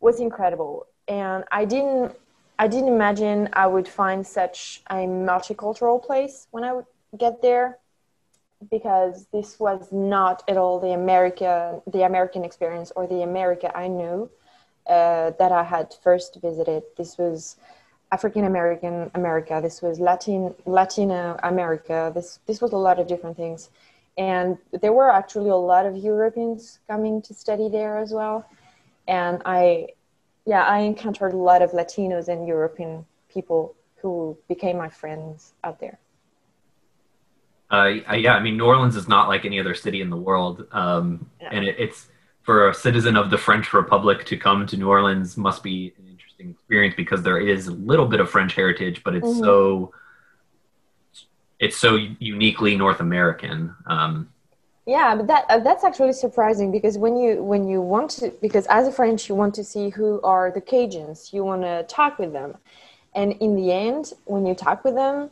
was 0.00 0.20
incredible 0.20 0.86
and 1.08 1.44
i 1.50 1.64
didn't 1.64 2.14
i 2.62 2.66
didn't 2.68 2.92
imagine 2.98 3.48
i 3.52 3.66
would 3.66 3.88
find 3.88 4.26
such 4.26 4.82
a 4.90 5.00
multicultural 5.30 5.98
place 6.08 6.36
when 6.50 6.64
i 6.64 6.72
would 6.72 6.86
get 7.18 7.42
there 7.42 7.78
because 8.70 9.26
this 9.32 9.58
was 9.58 9.80
not 9.90 10.36
at 10.48 10.56
all 10.56 10.78
the 10.86 10.92
america 11.02 11.80
the 11.96 12.02
american 12.10 12.42
experience 12.44 12.92
or 12.96 13.06
the 13.06 13.22
america 13.22 13.68
i 13.76 13.86
knew 13.88 14.30
uh, 14.86 15.30
that 15.38 15.52
I 15.52 15.62
had 15.62 15.94
first 16.02 16.38
visited. 16.42 16.82
This 16.96 17.16
was 17.16 17.56
African 18.10 18.44
American 18.44 19.10
America. 19.14 19.60
This 19.62 19.80
was 19.80 20.00
Latin 20.00 20.54
Latino 20.66 21.38
America. 21.42 22.10
This 22.14 22.40
this 22.46 22.60
was 22.60 22.72
a 22.72 22.76
lot 22.76 22.98
of 22.98 23.06
different 23.06 23.36
things, 23.36 23.70
and 24.18 24.58
there 24.80 24.92
were 24.92 25.10
actually 25.10 25.50
a 25.50 25.56
lot 25.56 25.86
of 25.86 25.96
Europeans 25.96 26.80
coming 26.88 27.22
to 27.22 27.34
study 27.34 27.68
there 27.68 27.98
as 27.98 28.12
well. 28.12 28.44
And 29.08 29.40
I, 29.44 29.88
yeah, 30.46 30.64
I 30.64 30.80
encountered 30.80 31.32
a 31.32 31.36
lot 31.36 31.62
of 31.62 31.70
Latinos 31.72 32.28
and 32.28 32.46
European 32.46 33.04
people 33.32 33.74
who 33.96 34.36
became 34.48 34.76
my 34.76 34.88
friends 34.88 35.54
out 35.62 35.78
there. 35.78 35.98
Uh, 37.70 37.86
yeah, 38.16 38.34
I 38.34 38.40
mean, 38.40 38.58
New 38.58 38.66
Orleans 38.66 38.96
is 38.96 39.08
not 39.08 39.28
like 39.28 39.44
any 39.44 39.58
other 39.58 39.74
city 39.74 40.02
in 40.02 40.10
the 40.10 40.16
world, 40.16 40.66
um, 40.72 41.30
and 41.40 41.64
it, 41.64 41.76
it's 41.78 42.08
for 42.42 42.68
a 42.68 42.74
citizen 42.74 43.16
of 43.16 43.30
the 43.30 43.38
French 43.38 43.72
Republic 43.72 44.26
to 44.26 44.36
come 44.36 44.66
to 44.66 44.76
New 44.76 44.88
Orleans 44.88 45.36
must 45.36 45.62
be 45.62 45.94
an 45.98 46.08
interesting 46.08 46.50
experience 46.50 46.94
because 46.96 47.22
there 47.22 47.38
is 47.38 47.68
a 47.68 47.72
little 47.72 48.06
bit 48.06 48.20
of 48.20 48.28
French 48.28 48.54
heritage, 48.54 49.02
but 49.04 49.14
it's 49.14 49.26
mm-hmm. 49.26 49.44
so 49.44 49.94
it's 51.60 51.76
so 51.76 51.96
uniquely 52.18 52.76
North 52.76 53.00
American. 53.00 53.74
Um, 53.86 54.31
yeah, 54.86 55.14
but 55.14 55.26
that 55.28 55.44
uh, 55.48 55.58
that's 55.58 55.84
actually 55.84 56.12
surprising 56.12 56.70
because 56.72 56.98
when 56.98 57.16
you 57.16 57.42
when 57.42 57.68
you 57.68 57.80
want 57.80 58.10
to 58.10 58.30
because 58.40 58.66
as 58.66 58.86
a 58.86 58.92
French 58.92 59.28
you 59.28 59.34
want 59.34 59.54
to 59.54 59.64
see 59.64 59.90
who 59.90 60.20
are 60.22 60.50
the 60.50 60.60
Cajuns, 60.60 61.32
you 61.32 61.44
want 61.44 61.62
to 61.62 61.84
talk 61.84 62.18
with 62.18 62.32
them, 62.32 62.56
and 63.14 63.32
in 63.34 63.56
the 63.56 63.72
end, 63.72 64.12
when 64.24 64.46
you 64.46 64.54
talk 64.54 64.84
with 64.84 64.94
them, 64.94 65.30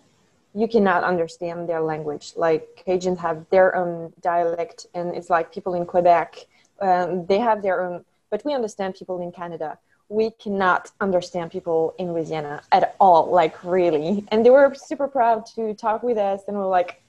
you 0.54 0.68
cannot 0.68 1.04
understand 1.04 1.68
their 1.68 1.80
language. 1.80 2.32
Like 2.36 2.82
Cajuns 2.86 3.18
have 3.18 3.44
their 3.50 3.74
own 3.76 4.12
dialect, 4.20 4.86
and 4.94 5.14
it's 5.14 5.30
like 5.30 5.52
people 5.52 5.74
in 5.74 5.86
Quebec 5.86 6.46
um, 6.80 7.26
they 7.26 7.38
have 7.38 7.62
their 7.62 7.82
own, 7.82 8.04
but 8.30 8.44
we 8.44 8.54
understand 8.54 8.94
people 8.94 9.20
in 9.20 9.32
Canada. 9.32 9.78
We 10.08 10.30
cannot 10.30 10.90
understand 11.00 11.52
people 11.52 11.94
in 11.98 12.12
Louisiana 12.12 12.62
at 12.72 12.96
all, 12.98 13.30
like 13.30 13.62
really. 13.62 14.24
And 14.28 14.44
they 14.44 14.50
were 14.50 14.74
super 14.74 15.06
proud 15.06 15.46
to 15.54 15.74
talk 15.74 16.02
with 16.02 16.18
us, 16.18 16.42
and 16.48 16.56
we're 16.56 16.66
like, 16.66 17.02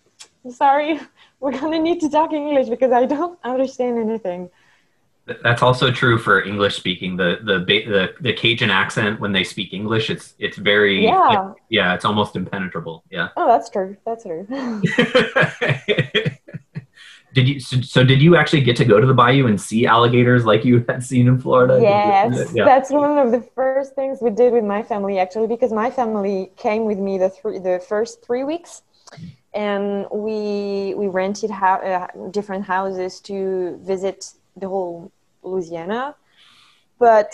sorry, 0.50 1.00
we're 1.40 1.52
gonna 1.52 1.80
need 1.80 2.00
to 2.02 2.10
talk 2.10 2.34
English 2.34 2.70
because 2.70 2.92
I 2.92 3.06
don't 3.06 3.38
understand 3.44 4.00
anything. 4.00 4.50
That's 5.44 5.62
also 5.62 5.92
true 5.92 6.18
for 6.18 6.44
English 6.44 6.76
speaking. 6.76 7.16
The 7.16 7.40
the 7.44 7.60
the 7.60 8.14
the 8.22 8.34
Cajun 8.34 8.72
accent 8.72 9.20
when 9.20 9.32
they 9.32 9.44
speak 9.44 9.72
English, 9.72 10.10
it's 10.10 10.34
it's 10.40 10.58
very 10.58 11.06
yeah 11.06 11.52
it, 11.52 11.56
yeah, 11.70 11.94
it's 11.94 12.06
almost 12.06 12.36
impenetrable. 12.36 13.04
Yeah. 13.12 13.30
Oh, 13.38 13.48
that's 13.48 13.70
true. 13.70 13.96
That's 14.06 14.24
true. 14.24 14.48
Did 17.34 17.48
you 17.48 17.60
so, 17.62 17.80
so, 17.82 18.04
Did 18.04 18.22
you 18.22 18.36
actually 18.36 18.62
get 18.62 18.76
to 18.78 18.86
go 18.86 19.00
to 19.00 19.08
the 19.08 19.14
bayou 19.14 19.48
and 19.48 19.60
see 19.60 19.86
alligators 19.86 20.44
like 20.44 20.66
you 20.66 20.84
had 20.88 21.02
seen 21.04 21.28
in 21.28 21.40
Florida? 21.40 21.80
Yes, 21.82 22.52
yeah. 22.54 22.66
that's 22.66 22.90
one 22.90 23.18
of 23.18 23.32
the 23.32 23.42
first 23.56 23.96
things 23.96 24.20
we 24.22 24.32
did 24.32 24.52
with 24.52 24.66
my 24.66 24.84
family 24.84 25.18
actually, 25.18 25.48
because 25.48 25.72
my 25.72 25.90
family 25.90 26.52
came 26.58 26.84
with 26.84 26.98
me 26.98 27.18
the 27.18 27.30
three 27.30 27.60
the 27.60 27.82
first 27.88 28.26
three 28.26 28.44
weeks, 28.44 28.82
and 29.54 30.06
we 30.12 30.94
we 30.96 31.08
rented 31.08 31.52
ho- 31.52 31.82
uh, 31.84 32.08
different 32.32 32.66
houses 32.66 33.20
to 33.22 33.80
visit 33.84 34.32
the 34.56 34.68
whole 34.68 35.12
Louisiana, 35.44 36.16
but 37.00 37.34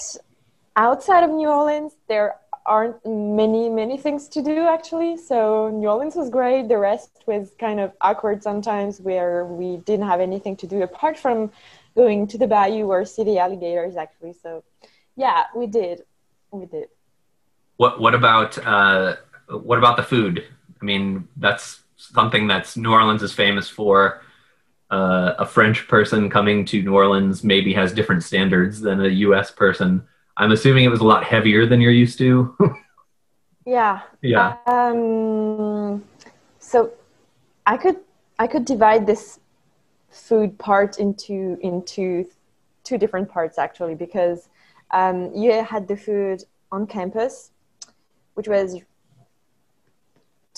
outside 0.75 1.23
of 1.23 1.29
New 1.31 1.49
Orleans, 1.49 1.93
there 2.07 2.35
aren't 2.67 3.03
many 3.05 3.69
many 3.69 3.97
things 3.97 4.27
to 4.27 4.41
do 4.41 4.67
actually. 4.67 5.15
So 5.17 5.69
new 5.69 5.87
orleans 5.87 6.15
was 6.15 6.29
great. 6.29 6.67
The 6.67 6.77
rest 6.77 7.23
was 7.25 7.55
kind 7.57 7.79
of 7.79 7.93
awkward 8.01 8.43
sometimes 8.43 8.99
where 8.99 9.45
we 9.45 9.77
didn't 9.77 10.05
have 10.05 10.19
anything 10.19 10.57
to 10.57 10.67
do 10.67 10.83
apart 10.83 11.17
from 11.17 11.49
going 11.95 12.27
to 12.27 12.37
the 12.37 12.45
bayou 12.45 12.87
or 12.87 13.05
see 13.05 13.23
the 13.23 13.39
alligators 13.39 13.95
actually. 13.95 14.33
So 14.33 14.63
yeah 15.15 15.45
we 15.55 15.65
did. 15.65 16.03
We 16.51 16.65
did. 16.65 16.89
What 17.77 18.01
what 18.01 18.13
about 18.13 18.57
uh 18.57 19.15
what 19.47 19.77
about 19.77 19.95
the 19.95 20.03
food? 20.03 20.43
I 20.81 20.85
mean 20.85 21.29
that's 21.37 21.81
something 21.97 22.47
that's 22.47 22.77
new 22.77 22.91
orleans 22.91 23.21
is 23.21 23.33
famous 23.33 23.67
for 23.67 24.21
uh, 24.89 25.33
a 25.37 25.45
french 25.45 25.87
person 25.87 26.29
coming 26.29 26.63
to 26.63 26.81
new 26.81 26.93
orleans 26.93 27.43
maybe 27.43 27.73
has 27.73 27.91
different 27.91 28.23
standards 28.23 28.79
than 28.79 29.03
a 29.03 29.09
us 29.09 29.51
person 29.51 30.07
I'm 30.37 30.51
assuming 30.51 30.85
it 30.85 30.89
was 30.89 30.99
a 30.99 31.05
lot 31.05 31.23
heavier 31.23 31.65
than 31.65 31.81
you're 31.81 31.91
used 31.91 32.19
to. 32.19 32.55
yeah. 33.65 34.01
Yeah. 34.21 34.57
Um, 34.67 36.03
so 36.59 36.91
I 37.65 37.75
could 37.75 37.97
I 38.37 38.45
could 38.45 38.63
divide 38.63 39.07
this 39.07 39.39
food 40.09 40.57
part 40.59 40.99
into 40.99 41.57
into 41.61 42.29
two 42.83 42.97
different 42.97 43.29
parts 43.29 43.57
actually 43.57 43.95
because 43.95 44.47
um, 44.91 45.33
you 45.33 45.51
had 45.63 45.87
the 45.87 45.97
food 45.97 46.43
on 46.71 46.85
campus, 46.85 47.51
which 48.35 48.47
was 48.47 48.77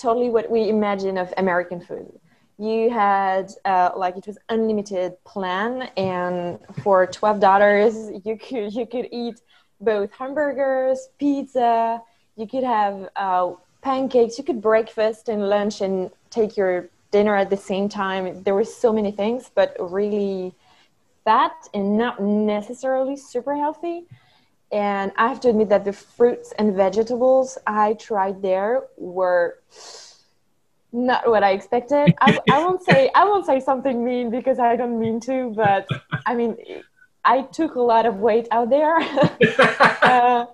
totally 0.00 0.30
what 0.30 0.50
we 0.50 0.68
imagine 0.68 1.18
of 1.18 1.32
American 1.36 1.80
food. 1.80 2.10
You 2.58 2.90
had 2.90 3.52
uh, 3.64 3.90
like 3.96 4.16
it 4.16 4.26
was 4.26 4.38
unlimited 4.48 5.12
plan, 5.24 5.90
and 5.96 6.58
for 6.82 7.06
twelve 7.06 7.40
dollars 7.40 7.94
you 8.24 8.36
could 8.36 8.74
you 8.74 8.86
could 8.86 9.08
eat 9.12 9.40
both 9.80 10.10
hamburgers, 10.12 11.08
pizza. 11.18 12.02
You 12.36 12.46
could 12.46 12.64
have 12.64 13.08
uh, 13.16 13.52
pancakes. 13.82 14.38
You 14.38 14.44
could 14.44 14.60
breakfast 14.60 15.28
and 15.28 15.48
lunch 15.48 15.80
and 15.80 16.10
take 16.30 16.56
your 16.56 16.88
dinner 17.10 17.34
at 17.34 17.50
the 17.50 17.56
same 17.56 17.88
time. 17.88 18.42
There 18.42 18.54
were 18.54 18.64
so 18.64 18.92
many 18.92 19.10
things, 19.10 19.50
but 19.54 19.76
really 19.78 20.54
fat 21.24 21.52
and 21.74 21.96
not 21.96 22.22
necessarily 22.22 23.16
super 23.16 23.54
healthy. 23.56 24.04
And 24.72 25.12
I 25.16 25.28
have 25.28 25.40
to 25.40 25.48
admit 25.48 25.68
that 25.70 25.84
the 25.84 25.92
fruits 25.92 26.52
and 26.58 26.74
vegetables 26.74 27.58
I 27.66 27.94
tried 27.94 28.40
there 28.40 28.84
were 28.96 29.58
not 30.92 31.28
what 31.28 31.42
I 31.42 31.52
expected. 31.52 32.14
I, 32.20 32.38
I 32.48 32.58
won't 32.58 32.82
say 32.82 33.10
I 33.14 33.24
won't 33.24 33.46
say 33.46 33.60
something 33.60 34.04
mean 34.04 34.30
because 34.30 34.58
I 34.58 34.76
don't 34.76 34.98
mean 34.98 35.20
to, 35.20 35.52
but 35.54 35.88
I 36.26 36.34
mean 36.34 36.56
I 37.24 37.42
took 37.42 37.74
a 37.74 37.80
lot 37.80 38.06
of 38.06 38.16
weight 38.16 38.48
out 38.50 38.70
there. 38.70 38.96
uh, 40.02 40.46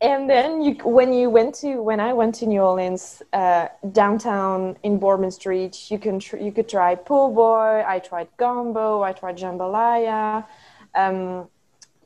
and 0.00 0.30
then 0.30 0.62
you, 0.62 0.74
when 0.84 1.12
you 1.12 1.28
went 1.28 1.56
to 1.56 1.82
when 1.82 1.98
I 1.98 2.12
went 2.12 2.36
to 2.36 2.46
New 2.46 2.60
Orleans 2.60 3.20
uh, 3.32 3.68
downtown 3.90 4.76
in 4.84 4.98
Bourbon 4.98 5.30
Street, 5.30 5.90
you 5.90 5.98
can 5.98 6.20
tr- 6.20 6.36
you 6.36 6.52
could 6.52 6.68
try 6.68 6.94
po' 6.94 7.32
boy. 7.32 7.82
I 7.86 7.98
tried 7.98 8.28
gumbo. 8.36 9.02
I 9.02 9.12
tried 9.12 9.36
jambalaya, 9.38 10.46
um, 10.94 11.48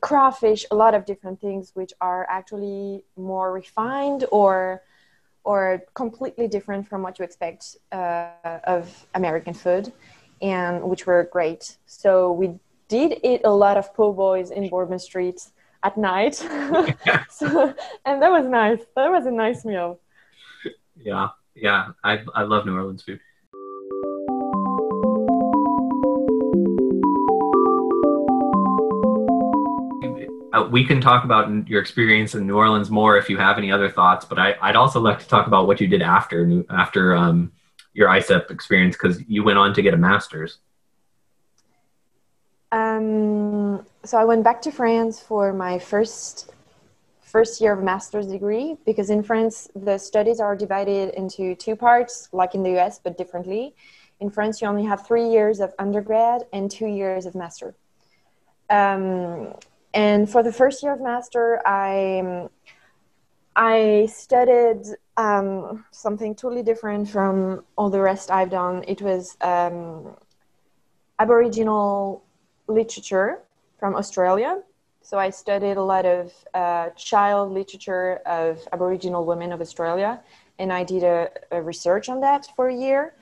crawfish. 0.03 0.65
A 0.69 0.75
lot 0.75 0.93
of 0.93 1.05
different 1.05 1.39
things 1.39 1.71
which 1.73 1.93
are 2.01 2.27
actually 2.29 3.05
more 3.15 3.51
refined 3.53 4.25
or 4.31 4.81
or 5.45 5.83
completely 5.93 6.47
different 6.47 6.87
from 6.87 7.01
what 7.01 7.19
you 7.19 7.25
expect 7.25 7.75
uh, 7.91 8.59
of 8.75 8.83
American 9.13 9.53
food, 9.53 9.91
and 10.41 10.81
which 10.89 11.05
were 11.05 11.27
great. 11.37 11.77
So 11.85 12.31
we 12.31 12.47
did 12.87 13.19
eat 13.23 13.41
a 13.43 13.55
lot 13.63 13.75
of 13.77 13.93
po' 13.93 14.13
boys 14.13 14.51
in 14.51 14.69
Bourbon 14.69 14.99
Street 14.99 15.39
at 15.87 15.97
night. 15.97 16.35
so, 17.29 17.47
and 18.05 18.21
that 18.21 18.31
was 18.37 18.45
nice. 18.45 18.81
That 18.95 19.09
was 19.11 19.25
a 19.25 19.31
nice 19.31 19.65
meal. 19.65 19.99
Yeah, 20.95 21.29
yeah. 21.55 21.91
I, 22.03 22.23
I 22.33 22.43
love 22.43 22.65
New 22.65 22.75
Orleans 22.75 23.03
food. 23.03 23.19
We 30.71 30.85
can 30.85 31.01
talk 31.01 31.23
about 31.23 31.67
your 31.67 31.81
experience 31.81 32.35
in 32.35 32.47
New 32.47 32.57
Orleans 32.57 32.89
more 32.89 33.17
if 33.17 33.29
you 33.29 33.37
have 33.37 33.57
any 33.57 33.71
other 33.71 33.89
thoughts. 33.89 34.25
But 34.25 34.39
I, 34.39 34.55
would 34.67 34.75
also 34.75 34.99
like 34.99 35.19
to 35.19 35.27
talk 35.27 35.47
about 35.47 35.67
what 35.67 35.79
you 35.81 35.87
did 35.87 36.01
after 36.01 36.63
after 36.69 37.15
um, 37.15 37.51
your 37.93 38.09
ISEP 38.09 38.51
experience 38.51 38.95
because 38.95 39.21
you 39.27 39.43
went 39.43 39.57
on 39.57 39.73
to 39.73 39.81
get 39.81 39.93
a 39.93 39.97
master's. 39.97 40.59
Um, 42.71 43.85
so 44.03 44.17
I 44.17 44.25
went 44.25 44.43
back 44.43 44.61
to 44.63 44.71
France 44.71 45.19
for 45.19 45.53
my 45.53 45.77
first 45.77 46.51
first 47.21 47.59
year 47.61 47.73
of 47.73 47.83
master's 47.83 48.27
degree 48.27 48.77
because 48.85 49.09
in 49.09 49.23
France 49.23 49.69
the 49.75 49.97
studies 49.97 50.39
are 50.39 50.55
divided 50.55 51.13
into 51.15 51.55
two 51.55 51.75
parts, 51.75 52.29
like 52.31 52.53
in 52.55 52.63
the 52.63 52.77
US, 52.79 52.99
but 52.99 53.17
differently. 53.17 53.75
In 54.19 54.29
France, 54.29 54.61
you 54.61 54.67
only 54.67 54.85
have 54.85 55.05
three 55.05 55.29
years 55.29 55.59
of 55.59 55.73
undergrad 55.79 56.43
and 56.53 56.71
two 56.71 56.87
years 56.87 57.25
of 57.25 57.35
master. 57.35 57.75
Um, 58.69 59.53
and 59.93 60.29
for 60.29 60.41
the 60.43 60.51
first 60.51 60.83
year 60.83 60.93
of 60.93 61.01
master, 61.01 61.61
I 61.65 62.49
I 63.55 64.07
studied 64.11 64.81
um, 65.17 65.85
something 65.91 66.33
totally 66.33 66.63
different 66.63 67.09
from 67.09 67.63
all 67.77 67.89
the 67.89 67.99
rest 68.01 68.31
I've 68.31 68.49
done. 68.49 68.83
It 68.87 69.01
was 69.01 69.37
um, 69.41 70.15
Aboriginal 71.19 72.23
literature 72.67 73.43
from 73.79 73.95
Australia. 73.95 74.61
So 75.03 75.19
I 75.19 75.29
studied 75.29 75.77
a 75.77 75.83
lot 75.83 76.05
of 76.05 76.33
uh, 76.53 76.89
child 76.91 77.51
literature 77.51 78.21
of 78.25 78.59
Aboriginal 78.71 79.25
women 79.25 79.51
of 79.51 79.61
Australia, 79.61 80.21
and 80.57 80.71
I 80.71 80.83
did 80.83 81.03
a, 81.03 81.29
a 81.51 81.61
research 81.61 82.09
on 82.09 82.21
that 82.21 82.47
for 82.55 82.69
a 82.69 82.75
year. 82.75 83.13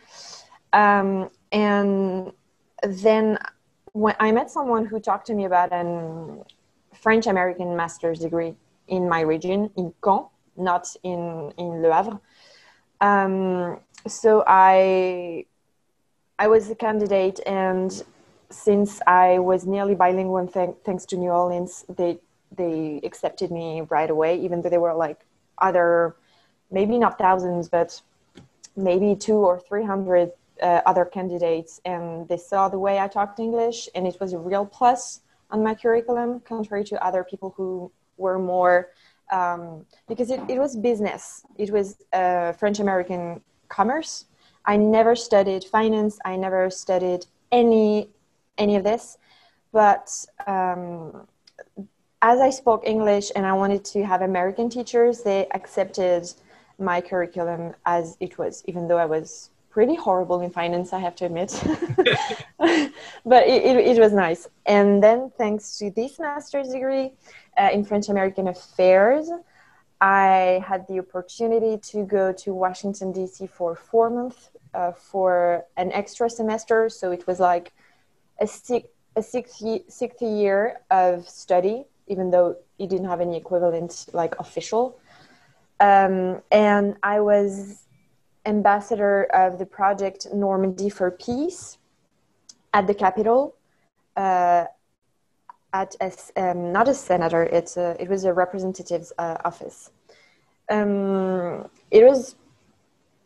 Um, 0.73 1.29
and 1.51 2.31
then 2.83 3.39
when 3.93 4.15
I 4.19 4.31
met 4.31 4.49
someone 4.49 4.85
who 4.85 4.99
talked 4.99 5.27
to 5.27 5.33
me 5.33 5.45
about 5.45 5.73
an 5.73 6.43
French 7.01 7.27
American 7.27 7.75
master's 7.75 8.19
degree 8.19 8.53
in 8.87 9.09
my 9.09 9.21
region, 9.21 9.69
in 9.75 9.93
Caen, 10.01 10.25
not 10.55 10.87
in, 11.03 11.51
in 11.57 11.81
Le 11.81 11.91
Havre. 11.93 12.19
Um, 13.01 13.79
so 14.07 14.43
I 14.47 15.45
I 16.37 16.47
was 16.47 16.69
a 16.69 16.75
candidate, 16.75 17.39
and 17.45 18.03
since 18.49 18.99
I 19.05 19.39
was 19.39 19.65
nearly 19.65 19.95
bilingual, 19.95 20.47
th- 20.47 20.75
thanks 20.85 21.05
to 21.05 21.17
New 21.17 21.29
Orleans, 21.29 21.85
they 21.97 22.19
they 22.55 22.99
accepted 23.03 23.49
me 23.51 23.81
right 23.89 24.09
away, 24.09 24.39
even 24.39 24.61
though 24.61 24.69
they 24.69 24.77
were 24.77 24.93
like 24.93 25.19
other, 25.57 26.15
maybe 26.69 26.97
not 26.97 27.17
thousands, 27.17 27.69
but 27.69 28.01
maybe 28.75 29.15
two 29.15 29.37
or 29.49 29.59
three 29.59 29.85
hundred 29.85 30.31
uh, 30.61 30.81
other 30.85 31.05
candidates, 31.05 31.81
and 31.85 32.27
they 32.27 32.37
saw 32.37 32.69
the 32.69 32.79
way 32.79 32.99
I 32.99 33.07
talked 33.07 33.39
English, 33.39 33.89
and 33.95 34.05
it 34.05 34.17
was 34.19 34.33
a 34.33 34.39
real 34.39 34.65
plus 34.65 35.21
on 35.51 35.63
my 35.63 35.75
curriculum, 35.75 36.39
contrary 36.41 36.83
to 36.85 37.03
other 37.03 37.23
people 37.23 37.53
who 37.57 37.91
were 38.17 38.39
more 38.39 38.89
um, 39.31 39.85
because 40.07 40.29
it, 40.29 40.41
it 40.49 40.59
was 40.59 40.75
business. 40.75 41.43
It 41.57 41.71
was 41.71 41.97
uh, 42.13 42.51
French 42.53 42.79
American 42.79 43.41
commerce. 43.69 44.25
I 44.65 44.77
never 44.77 45.15
studied 45.15 45.63
finance. 45.63 46.19
I 46.25 46.35
never 46.35 46.69
studied 46.69 47.25
any 47.51 48.09
any 48.57 48.75
of 48.75 48.83
this. 48.83 49.17
But 49.71 50.13
um, 50.45 51.27
as 52.21 52.39
I 52.39 52.49
spoke 52.49 52.83
English 52.85 53.31
and 53.35 53.45
I 53.45 53.53
wanted 53.53 53.83
to 53.85 54.05
have 54.05 54.21
American 54.21 54.69
teachers, 54.69 55.23
they 55.23 55.47
accepted 55.53 56.31
my 56.77 56.99
curriculum 57.01 57.73
as 57.85 58.17
it 58.19 58.37
was, 58.37 58.63
even 58.67 58.87
though 58.87 58.97
I 58.97 59.05
was 59.05 59.49
pretty 59.69 59.95
horrible 59.95 60.41
in 60.41 60.51
finance, 60.51 60.93
I 60.93 60.99
have 60.99 61.15
to 61.17 61.25
admit. 61.25 61.51
but 63.25 63.47
it, 63.47 63.65
it, 63.65 63.97
it, 63.97 63.99
was 63.99 64.13
nice. 64.13 64.47
And 64.67 65.01
then, 65.01 65.31
thanks 65.35 65.79
to 65.79 65.89
this 65.89 66.19
master's 66.19 66.69
degree 66.69 67.13
uh, 67.57 67.69
in 67.73 67.83
French 67.83 68.07
American 68.07 68.47
Affairs, 68.47 69.31
I 69.99 70.63
had 70.67 70.87
the 70.87 70.99
opportunity 70.99 71.77
to 71.91 72.05
go 72.05 72.31
to 72.33 72.53
Washington, 72.53 73.11
D.C. 73.11 73.47
for 73.47 73.75
four 73.75 74.11
months 74.11 74.51
uh, 74.75 74.91
for 74.91 75.65
an 75.75 75.91
extra 75.91 76.29
semester. 76.29 76.87
So 76.89 77.11
it 77.11 77.25
was 77.25 77.39
like 77.39 77.71
a 78.39 78.45
six 78.45 78.87
a 79.15 79.23
sixth 79.23 79.63
sixth 79.89 80.21
year 80.21 80.81
of 80.91 81.27
study, 81.27 81.85
even 82.07 82.29
though 82.29 82.57
it 82.77 82.89
didn't 82.89 83.07
have 83.07 83.21
any 83.21 83.37
equivalent 83.37 84.05
like 84.13 84.37
official. 84.39 84.99
Um, 85.79 86.41
and 86.51 86.95
I 87.01 87.21
was 87.21 87.87
ambassador 88.45 89.23
of 89.33 89.57
the 89.57 89.65
project 89.65 90.27
Normandy 90.31 90.89
for 90.89 91.09
Peace 91.09 91.79
at 92.73 92.87
the 92.87 92.93
Capitol. 92.93 93.55
Uh, 94.15 94.65
at 95.73 95.95
a, 96.01 96.11
um, 96.35 96.73
not 96.73 96.89
a 96.89 96.93
senator, 96.93 97.43
it's 97.43 97.77
a, 97.77 97.95
it 97.97 98.09
was 98.09 98.25
a 98.25 98.33
representative's 98.33 99.13
uh, 99.17 99.37
office. 99.45 99.91
Um, 100.69 101.69
it 101.91 102.03
was 102.03 102.35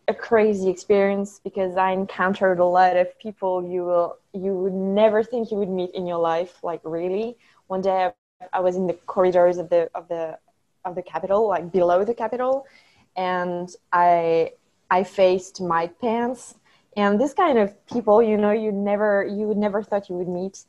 a 0.08 0.14
crazy 0.14 0.70
experience 0.70 1.40
because 1.44 1.76
I 1.76 1.92
encountered 1.92 2.60
a 2.60 2.66
lot 2.66 2.96
of 2.96 3.18
people 3.20 3.68
you 3.68 3.84
will 3.84 4.18
you 4.34 4.54
would 4.54 4.74
never 4.74 5.24
think 5.24 5.52
you 5.52 5.58
would 5.58 5.70
meet 5.70 5.92
in 5.92 6.06
your 6.06 6.20
life. 6.20 6.64
Like 6.64 6.82
really, 6.84 7.38
one 7.68 7.82
day 7.82 8.12
I, 8.42 8.46
I 8.54 8.60
was 8.60 8.76
in 8.76 8.88
the 8.88 8.94
corridors 8.94 9.58
of 9.58 9.70
the 9.70 9.90
of 9.96 10.08
the 10.08 10.38
of 10.86 10.96
the 10.96 11.02
Capitol, 11.02 11.48
like 11.48 11.72
below 11.72 12.04
the 12.04 12.14
Capitol, 12.14 12.68
and 13.16 13.70
I 13.92 14.52
I 14.92 15.04
faced 15.04 15.62
Mike 15.62 16.00
Pence 16.00 16.56
and 16.96 17.20
this 17.20 17.34
kind 17.34 17.58
of 17.58 17.74
people. 17.88 18.22
You 18.22 18.38
know, 18.38 18.52
you 18.52 18.72
never 18.72 19.26
you 19.26 19.54
never 19.56 19.84
thought 19.84 20.10
you 20.10 20.16
would 20.16 20.28
meet, 20.30 20.66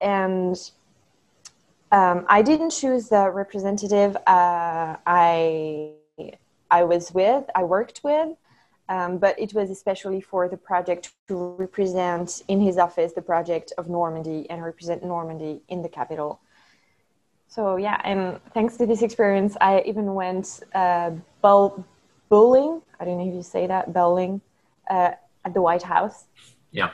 and 0.00 0.56
um, 1.92 2.24
I 2.28 2.42
didn't 2.42 2.70
choose 2.70 3.08
the 3.08 3.30
representative 3.30 4.16
uh, 4.26 4.96
I 5.06 5.92
I 6.70 6.84
was 6.84 7.12
with, 7.12 7.44
I 7.54 7.62
worked 7.64 8.00
with, 8.02 8.30
um, 8.88 9.18
but 9.18 9.38
it 9.38 9.54
was 9.54 9.70
especially 9.70 10.20
for 10.20 10.48
the 10.48 10.56
project 10.56 11.12
to 11.28 11.36
represent 11.56 12.42
in 12.48 12.60
his 12.60 12.78
office 12.78 13.12
the 13.12 13.22
project 13.22 13.72
of 13.78 13.88
Normandy 13.88 14.48
and 14.50 14.62
represent 14.62 15.04
Normandy 15.04 15.62
in 15.68 15.82
the 15.82 15.88
capital 15.88 16.40
So 17.48 17.76
yeah, 17.76 18.00
and 18.04 18.40
thanks 18.52 18.76
to 18.78 18.86
this 18.86 19.02
experience, 19.02 19.56
I 19.60 19.82
even 19.86 20.14
went 20.14 20.60
uh, 20.74 21.10
bow- 21.42 21.84
bowling. 22.28 22.82
I 22.98 23.04
don't 23.04 23.18
know 23.18 23.28
if 23.28 23.34
you 23.34 23.42
say 23.42 23.66
that 23.66 23.92
bowling 23.92 24.40
uh, 24.90 25.12
at 25.44 25.54
the 25.54 25.62
White 25.62 25.82
House. 25.82 26.24
Yeah, 26.70 26.90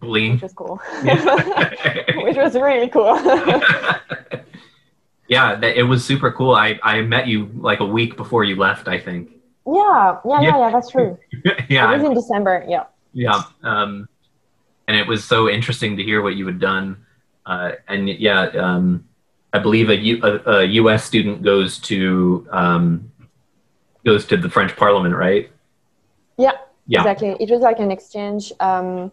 bowling, 0.00 0.32
which 0.32 0.42
was 0.42 0.52
cool. 0.52 0.80
which 1.02 2.36
was 2.36 2.54
really 2.54 2.88
cool. 2.88 3.16
yeah, 5.28 5.60
it 5.60 5.82
was 5.82 6.04
super 6.04 6.30
cool. 6.32 6.54
I 6.54 6.78
I 6.82 7.02
met 7.02 7.26
you 7.26 7.50
like 7.56 7.80
a 7.80 7.86
week 7.86 8.16
before 8.16 8.44
you 8.44 8.56
left. 8.56 8.88
I 8.88 8.98
think. 8.98 9.30
Yeah, 9.66 10.18
yeah, 10.24 10.40
yeah, 10.42 10.58
yeah, 10.58 10.70
that's 10.70 10.90
true. 10.90 11.18
yeah. 11.68 11.92
It 11.92 11.98
was 11.98 12.06
in 12.06 12.14
December, 12.14 12.64
yeah. 12.68 12.84
Yeah. 13.12 13.42
Um, 13.64 14.08
and 14.86 14.96
it 14.96 15.06
was 15.08 15.24
so 15.24 15.48
interesting 15.48 15.96
to 15.96 16.04
hear 16.04 16.22
what 16.22 16.36
you 16.36 16.46
had 16.46 16.60
done. 16.60 17.04
Uh, 17.44 17.72
and 17.88 18.08
yeah, 18.08 18.42
um, 18.42 19.04
I 19.52 19.58
believe 19.58 19.90
a, 19.90 19.96
U, 19.96 20.20
a, 20.22 20.50
a 20.50 20.64
U.S. 20.64 21.04
student 21.04 21.42
goes 21.42 21.78
to 21.80 22.46
um, 22.52 23.10
goes 24.04 24.24
to 24.26 24.36
the 24.36 24.48
French 24.48 24.76
Parliament, 24.76 25.14
right? 25.14 25.50
Yeah, 26.36 26.52
yeah, 26.86 27.00
exactly. 27.00 27.36
It 27.40 27.50
was 27.50 27.60
like 27.60 27.78
an 27.78 27.90
exchange. 27.90 28.52
Um, 28.60 29.12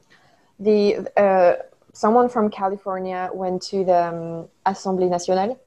the 0.60 1.08
uh, 1.18 1.56
someone 1.94 2.30
from 2.30 2.50
California 2.50 3.30
went 3.34 3.62
to 3.64 3.84
the 3.84 4.08
um, 4.08 4.48
Assemblée 4.66 5.10
Nationale, 5.10 5.60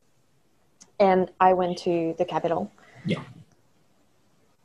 and 1.00 1.30
I 1.40 1.52
went 1.52 1.78
to 1.78 2.14
the 2.18 2.24
Capitol. 2.24 2.70
Yeah. 3.04 3.22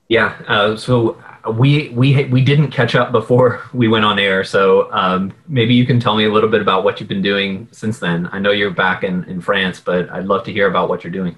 Yeah. 0.07 0.35
Uh, 0.47 0.75
so 0.75 1.21
we 1.57 1.89
we 1.89 2.25
we 2.25 2.43
didn't 2.43 2.71
catch 2.71 2.95
up 2.95 3.11
before 3.11 3.61
we 3.73 3.87
went 3.87 4.05
on 4.05 4.19
air. 4.19 4.43
So 4.43 4.91
um, 4.91 5.33
maybe 5.47 5.73
you 5.73 5.85
can 5.85 5.99
tell 5.99 6.15
me 6.15 6.25
a 6.25 6.31
little 6.31 6.49
bit 6.49 6.61
about 6.61 6.83
what 6.83 6.99
you've 6.99 7.09
been 7.09 7.21
doing 7.21 7.67
since 7.71 7.99
then. 7.99 8.29
I 8.31 8.39
know 8.39 8.51
you're 8.51 8.71
back 8.71 9.03
in 9.03 9.23
in 9.25 9.41
France, 9.41 9.79
but 9.79 10.09
I'd 10.11 10.25
love 10.25 10.43
to 10.45 10.51
hear 10.51 10.67
about 10.67 10.89
what 10.89 11.03
you're 11.03 11.13
doing. 11.13 11.35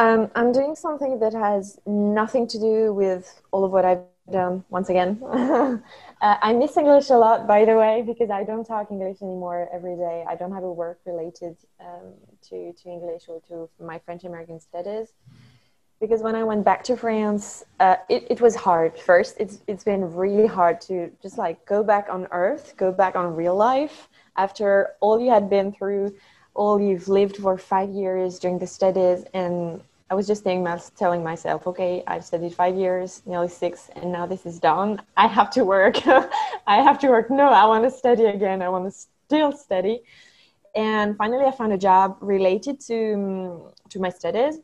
Um, 0.00 0.30
I'm 0.34 0.50
doing 0.50 0.74
something 0.74 1.18
that 1.18 1.34
has 1.34 1.78
nothing 1.86 2.46
to 2.48 2.58
do 2.58 2.94
with 2.94 3.42
all 3.50 3.64
of 3.66 3.70
what 3.70 3.84
I've 3.84 4.04
done. 4.32 4.64
Once 4.70 4.88
again, 4.88 5.22
uh, 5.30 5.76
I 6.20 6.54
miss 6.54 6.74
English 6.78 7.10
a 7.10 7.18
lot, 7.18 7.46
by 7.46 7.66
the 7.66 7.76
way, 7.76 8.02
because 8.06 8.30
I 8.30 8.42
don't 8.44 8.64
talk 8.64 8.90
English 8.90 9.20
anymore 9.20 9.68
every 9.70 9.96
day. 9.96 10.24
I 10.26 10.36
don't 10.36 10.52
have 10.52 10.64
a 10.64 10.72
work 10.72 11.00
related 11.04 11.54
um, 11.80 12.14
to 12.48 12.72
to 12.72 12.88
English 12.88 13.24
or 13.28 13.42
to 13.48 13.68
my 13.78 13.98
French 13.98 14.24
American 14.24 14.58
studies 14.58 15.08
because 16.00 16.22
when 16.22 16.34
I 16.34 16.44
went 16.44 16.64
back 16.64 16.82
to 16.84 16.96
France, 16.96 17.62
uh, 17.78 17.96
it, 18.08 18.26
it 18.30 18.40
was 18.40 18.56
hard. 18.56 18.98
First, 18.98 19.36
it's, 19.38 19.60
it's 19.66 19.84
been 19.84 20.14
really 20.14 20.46
hard 20.46 20.80
to 20.82 21.10
just 21.22 21.36
like 21.36 21.66
go 21.66 21.82
back 21.82 22.06
on 22.08 22.26
earth, 22.30 22.74
go 22.78 22.90
back 22.90 23.16
on 23.16 23.36
real 23.36 23.54
life 23.54 24.08
after 24.36 24.94
all 25.00 25.20
you 25.20 25.30
had 25.30 25.50
been 25.50 25.72
through, 25.72 26.14
all 26.54 26.80
you've 26.80 27.08
lived 27.08 27.36
for 27.36 27.58
five 27.58 27.90
years 27.90 28.38
during 28.38 28.58
the 28.58 28.66
studies. 28.66 29.24
And 29.34 29.82
I 30.10 30.14
was 30.14 30.26
just 30.26 30.44
telling 30.44 31.22
myself, 31.22 31.66
okay, 31.68 32.02
I've 32.06 32.24
studied 32.24 32.54
five 32.54 32.76
years, 32.76 33.22
nearly 33.26 33.48
six, 33.48 33.90
and 33.94 34.10
now 34.12 34.26
this 34.26 34.44
is 34.44 34.58
done. 34.58 35.00
I 35.16 35.28
have 35.28 35.50
to 35.52 35.64
work. 35.64 36.04
I 36.66 36.82
have 36.82 36.98
to 37.00 37.08
work. 37.08 37.30
No, 37.30 37.48
I 37.50 37.64
want 37.66 37.84
to 37.84 37.90
study 37.90 38.24
again. 38.24 38.60
I 38.62 38.68
want 38.68 38.86
to 38.86 38.92
still 39.26 39.52
study. 39.52 40.02
and 40.74 41.16
finally 41.16 41.44
i 41.44 41.50
found 41.50 41.72
a 41.72 41.78
job 41.78 42.16
related 42.20 42.80
to 42.80 43.14
um, 43.14 43.72
to 43.88 43.98
my 44.00 44.10
studies 44.10 44.60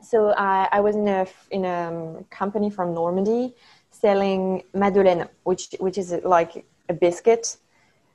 so 0.00 0.32
I, 0.36 0.68
I 0.72 0.80
was 0.80 0.96
in 0.96 1.08
a 1.08 1.26
in 1.50 1.64
a 1.64 1.88
um, 1.88 2.24
company 2.30 2.70
from 2.70 2.94
normandy 2.94 3.54
selling 3.90 4.62
madeleine 4.74 5.28
which 5.44 5.74
which 5.80 5.98
is 5.98 6.12
like 6.24 6.64
a 6.88 6.94
biscuit 6.94 7.56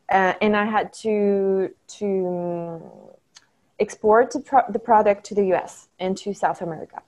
uh, 0.09 0.33
and 0.41 0.55
i 0.55 0.65
had 0.65 0.93
to 0.93 1.69
to 1.99 2.07
um, 2.27 2.81
export 3.79 4.31
the, 4.31 4.39
pro- 4.39 4.69
the 4.69 4.79
product 4.79 5.23
to 5.25 5.35
the 5.35 5.53
us 5.53 5.87
and 5.99 6.17
to 6.17 6.33
south 6.33 6.61
america 6.61 7.01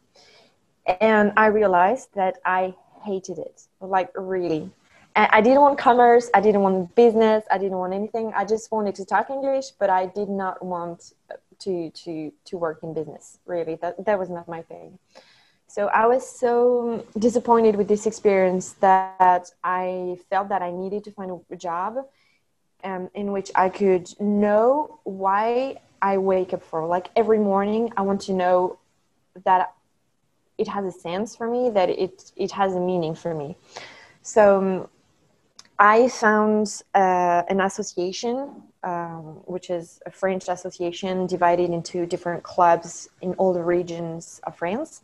and 1.00 1.32
i 1.38 1.46
realized 1.48 2.10
that 2.16 2.38
i 2.46 2.74
hated 3.04 3.38
it 3.38 3.64
like 3.80 4.10
really 4.16 4.72
I 5.16 5.40
didn't 5.40 5.62
want 5.62 5.78
commerce. 5.78 6.30
I 6.34 6.42
didn't 6.42 6.60
want 6.62 6.94
business. 6.94 7.46
I 7.50 7.58
didn't 7.58 7.78
want 7.78 7.94
anything. 7.94 8.34
I 8.36 8.44
just 8.44 8.70
wanted 8.70 8.96
to 8.96 9.06
talk 9.06 9.30
English, 9.30 9.72
but 9.80 9.90
I 9.90 10.08
did 10.08 10.28
not 10.28 10.64
want 10.64 11.14
to 11.60 11.90
to 11.90 12.34
to 12.44 12.58
work 12.58 12.80
in 12.84 12.94
business. 12.94 13.40
Really, 13.46 13.76
that 13.76 14.04
that 14.06 14.20
was 14.20 14.30
not 14.30 14.48
my 14.50 14.62
thing. 14.64 15.00
So 15.68 15.88
I 15.88 16.06
was 16.06 16.28
so 16.28 17.06
disappointed 17.18 17.76
with 17.76 17.88
this 17.88 18.06
experience 18.06 18.74
that 18.82 19.52
I 19.64 20.18
felt 20.30 20.50
that 20.50 20.62
I 20.62 20.72
needed 20.72 21.04
to 21.06 21.12
find 21.12 21.32
a 21.50 21.56
job 21.56 21.98
um, 22.84 23.10
in 23.14 23.32
which 23.32 23.52
I 23.56 23.70
could 23.70 24.08
know 24.20 25.00
why 25.04 25.78
I 26.02 26.18
wake 26.18 26.54
up 26.54 26.64
for. 26.64 26.86
Like 26.86 27.10
every 27.16 27.40
morning, 27.40 27.92
I 27.98 28.02
want 28.02 28.22
to 28.22 28.34
know 28.34 28.78
that 29.44 29.74
it 30.58 30.68
has 30.68 30.86
a 30.86 30.92
sense 30.92 31.36
for 31.36 31.50
me, 31.50 31.70
that 31.72 31.90
it 31.90 32.32
it 32.36 32.52
has 32.52 32.76
a 32.76 32.80
meaning 32.80 33.16
for 33.16 33.34
me. 33.34 33.58
So 34.22 34.90
I 35.78 36.08
found 36.08 36.84
uh, 36.94 37.44
an 37.50 37.60
association, 37.60 38.64
um, 38.84 39.42
which 39.46 39.70
is 39.70 40.00
a 40.06 40.12
French 40.12 40.48
association 40.48 41.28
divided 41.28 41.70
into 41.70 42.06
different 42.06 42.44
clubs 42.44 43.10
in 43.22 43.34
all 43.34 43.52
the 43.54 43.64
regions 43.64 44.40
of 44.44 44.56
France. 44.58 45.02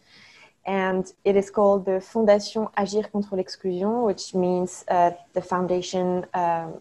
And 0.65 1.11
it 1.25 1.35
is 1.35 1.49
called 1.49 1.85
the 1.85 1.99
Fondation 1.99 2.71
Agir 2.77 3.11
contre 3.11 3.35
l'exclusion, 3.35 4.03
which 4.03 4.33
means 4.33 4.85
uh, 4.87 5.11
the 5.33 5.41
foundation 5.41 6.25
um, 6.33 6.79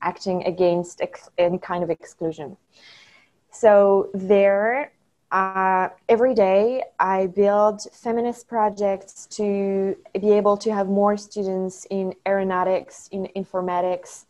acting 0.00 0.42
against 0.44 1.00
ex- 1.00 1.28
any 1.38 1.58
kind 1.58 1.84
of 1.84 1.90
exclusion. 1.90 2.56
So 3.52 4.08
there, 4.14 4.92
uh, 5.30 5.90
every 6.08 6.34
day 6.34 6.82
I 6.98 7.26
build 7.26 7.82
feminist 7.92 8.48
projects 8.48 9.26
to 9.32 9.94
be 10.14 10.32
able 10.32 10.56
to 10.56 10.72
have 10.72 10.88
more 10.88 11.16
students 11.18 11.86
in 11.90 12.14
aeronautics, 12.26 13.08
in 13.12 13.28
informatics, 13.36 14.24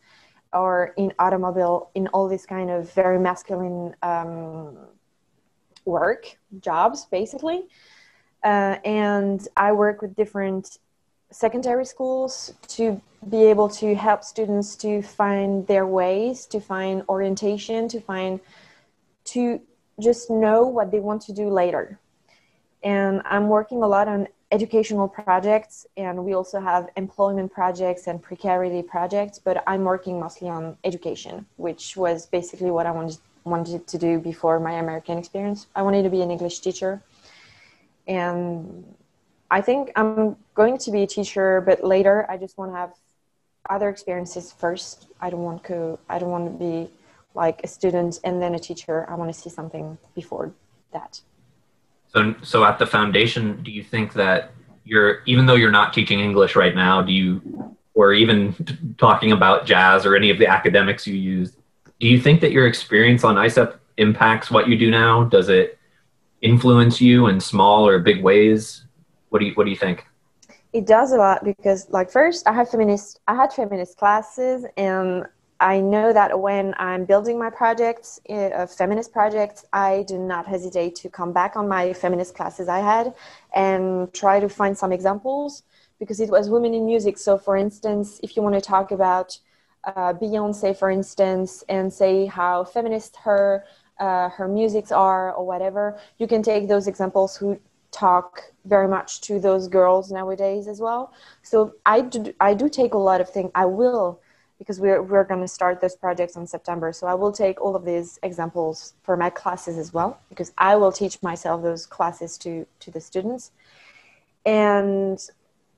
or 0.51 0.93
in 0.97 1.13
automobile, 1.19 1.89
in 1.95 2.07
all 2.07 2.27
this 2.27 2.45
kind 2.45 2.69
of 2.69 2.93
very 2.93 3.17
masculine 3.17 3.95
um, 4.03 4.77
work, 5.85 6.37
jobs, 6.59 7.05
basically. 7.05 7.63
Uh, 8.43 8.77
and 8.83 9.47
I 9.55 9.71
work 9.71 10.01
with 10.01 10.15
different 10.15 10.77
secondary 11.31 11.85
schools 11.85 12.53
to 12.67 13.01
be 13.29 13.43
able 13.45 13.69
to 13.69 13.95
help 13.95 14.23
students 14.23 14.75
to 14.75 15.01
find 15.01 15.65
their 15.65 15.87
ways, 15.87 16.45
to 16.47 16.59
find 16.59 17.03
orientation, 17.07 17.87
to 17.87 18.01
find 18.01 18.41
to 19.25 19.61
just 19.99 20.29
know 20.29 20.67
what 20.67 20.91
they 20.91 20.99
want 20.99 21.21
to 21.23 21.33
do 21.33 21.49
later. 21.49 21.99
And 22.83 23.21
I'm 23.25 23.47
working 23.47 23.81
a 23.83 23.87
lot 23.87 24.07
on 24.07 24.27
educational 24.51 25.07
projects, 25.07 25.87
and 25.97 26.23
we 26.23 26.33
also 26.33 26.59
have 26.59 26.89
employment 26.95 27.51
projects 27.51 28.07
and 28.07 28.21
precarity 28.21 28.83
projects, 28.83 29.39
but 29.39 29.63
I'm 29.65 29.83
working 29.83 30.19
mostly 30.19 30.49
on 30.49 30.77
education, 30.83 31.45
which 31.57 31.97
was 31.97 32.27
basically 32.27 32.69
what 32.69 32.85
I 32.85 32.91
wanted, 32.91 33.17
wanted 33.45 33.87
to 33.87 33.97
do 33.97 34.19
before 34.19 34.59
my 34.59 34.73
American 34.73 35.17
experience. 35.17 35.67
I 35.75 35.81
wanted 35.81 36.03
to 36.03 36.09
be 36.09 36.21
an 36.21 36.29
English 36.29 36.59
teacher. 36.59 37.01
And 38.07 38.83
I 39.49 39.61
think 39.61 39.91
I'm 39.95 40.35
going 40.53 40.77
to 40.79 40.91
be 40.91 41.03
a 41.03 41.07
teacher, 41.07 41.61
but 41.61 41.83
later 41.83 42.29
I 42.29 42.37
just 42.37 42.57
want 42.57 42.71
to 42.71 42.77
have 42.77 42.93
other 43.69 43.89
experiences 43.89 44.51
first. 44.51 45.07
I 45.21 45.29
don't 45.29 45.43
want 45.43 45.63
to, 45.65 45.97
I 46.09 46.19
don't 46.19 46.31
want 46.31 46.45
to 46.51 46.57
be 46.57 46.91
like 47.33 47.61
a 47.63 47.67
student 47.67 48.19
and 48.23 48.41
then 48.41 48.55
a 48.55 48.59
teacher 48.59 49.09
i 49.09 49.15
want 49.15 49.33
to 49.33 49.39
see 49.39 49.49
something 49.49 49.97
before 50.15 50.51
that. 50.91 51.21
So 52.13 52.35
so 52.43 52.63
at 52.63 52.79
the 52.79 52.85
foundation 52.85 53.61
do 53.63 53.71
you 53.71 53.83
think 53.83 54.13
that 54.13 54.51
you're 54.83 55.23
even 55.25 55.45
though 55.45 55.55
you're 55.55 55.71
not 55.71 55.93
teaching 55.93 56.19
english 56.19 56.55
right 56.55 56.75
now 56.75 57.01
do 57.01 57.11
you 57.11 57.75
or 57.95 58.13
even 58.13 58.95
talking 58.97 59.31
about 59.31 59.65
jazz 59.65 60.05
or 60.05 60.15
any 60.15 60.29
of 60.29 60.37
the 60.37 60.47
academics 60.47 61.07
you 61.07 61.15
use 61.15 61.53
do 61.99 62.07
you 62.07 62.19
think 62.19 62.41
that 62.41 62.51
your 62.51 62.67
experience 62.67 63.23
on 63.23 63.35
isep 63.35 63.79
impacts 63.97 64.49
what 64.49 64.67
you 64.67 64.77
do 64.77 64.89
now? 64.89 65.23
Does 65.23 65.49
it 65.49 65.77
influence 66.41 66.99
you 66.99 67.27
in 67.27 67.39
small 67.39 67.87
or 67.87 67.99
big 67.99 68.23
ways? 68.23 68.85
What 69.29 69.39
do 69.39 69.45
you 69.45 69.53
what 69.53 69.65
do 69.65 69.69
you 69.69 69.77
think? 69.77 70.05
It 70.73 70.85
does 70.85 71.11
a 71.11 71.17
lot 71.17 71.43
because 71.43 71.87
like 71.89 72.09
first 72.11 72.47
i 72.47 72.51
have 72.51 72.69
feminist 72.69 73.19
i 73.27 73.35
had 73.35 73.53
feminist 73.53 73.97
classes 73.97 74.65
and 74.75 75.25
I 75.63 75.79
know 75.79 76.11
that 76.11 76.37
when 76.41 76.75
I'm 76.77 77.05
building 77.05 77.39
my 77.39 77.49
projects, 77.49 78.19
uh, 78.29 78.67
feminist 78.67 79.13
projects, 79.13 79.65
I 79.71 80.03
do 80.09 80.17
not 80.17 80.45
hesitate 80.45 80.95
to 80.95 81.09
come 81.09 81.31
back 81.31 81.55
on 81.55 81.69
my 81.69 81.93
feminist 81.93 82.35
classes 82.35 82.67
I 82.67 82.79
had 82.79 83.13
and 83.55 84.13
try 84.13 84.41
to 84.41 84.49
find 84.49 84.77
some 84.77 84.91
examples 84.91 85.63
because 85.99 86.19
it 86.19 86.29
was 86.29 86.49
women 86.49 86.73
in 86.73 86.85
music. 86.85 87.17
So, 87.17 87.37
for 87.37 87.55
instance, 87.55 88.19
if 88.21 88.35
you 88.35 88.43
want 88.43 88.55
to 88.55 88.61
talk 88.61 88.91
about 88.91 89.39
uh, 89.85 90.11
Beyonce, 90.13 90.75
for 90.77 90.89
instance, 90.91 91.63
and 91.69 91.93
say 91.93 92.25
how 92.25 92.65
feminist 92.65 93.15
her 93.23 93.63
uh, 93.99 94.27
her 94.29 94.49
musics 94.49 94.91
are 94.91 95.33
or 95.33 95.45
whatever, 95.45 95.97
you 96.17 96.27
can 96.27 96.43
take 96.43 96.67
those 96.67 96.87
examples 96.87 97.37
who 97.37 97.57
talk 97.91 98.41
very 98.65 98.87
much 98.87 99.21
to 99.21 99.39
those 99.39 99.69
girls 99.69 100.11
nowadays 100.11 100.67
as 100.67 100.81
well. 100.81 101.13
So 101.41 101.75
I 101.85 102.01
do 102.01 102.33
I 102.41 102.53
do 102.53 102.67
take 102.67 102.93
a 102.95 102.97
lot 102.97 103.21
of 103.21 103.29
things. 103.29 103.51
I 103.55 103.65
will 103.65 104.19
because 104.63 104.79
we're, 104.79 105.01
we're 105.01 105.25
going 105.25 105.41
to 105.41 105.47
start 105.47 105.81
those 105.81 105.93
projects 105.93 106.37
in 106.37 106.47
September. 106.47 106.93
So 106.93 107.05
I 107.05 107.15
will 107.15 107.33
take 107.33 107.59
all 107.59 107.75
of 107.75 107.83
these 107.83 108.17
examples 108.23 108.93
for 109.03 109.17
my 109.17 109.29
classes 109.29 109.77
as 109.77 109.93
well, 109.93 110.21
because 110.29 110.53
I 110.57 110.77
will 110.77 110.93
teach 110.93 111.21
myself 111.21 111.61
those 111.61 111.85
classes 111.85 112.37
to, 112.39 112.65
to 112.79 112.89
the 112.89 113.01
students. 113.01 113.51
And 114.45 115.19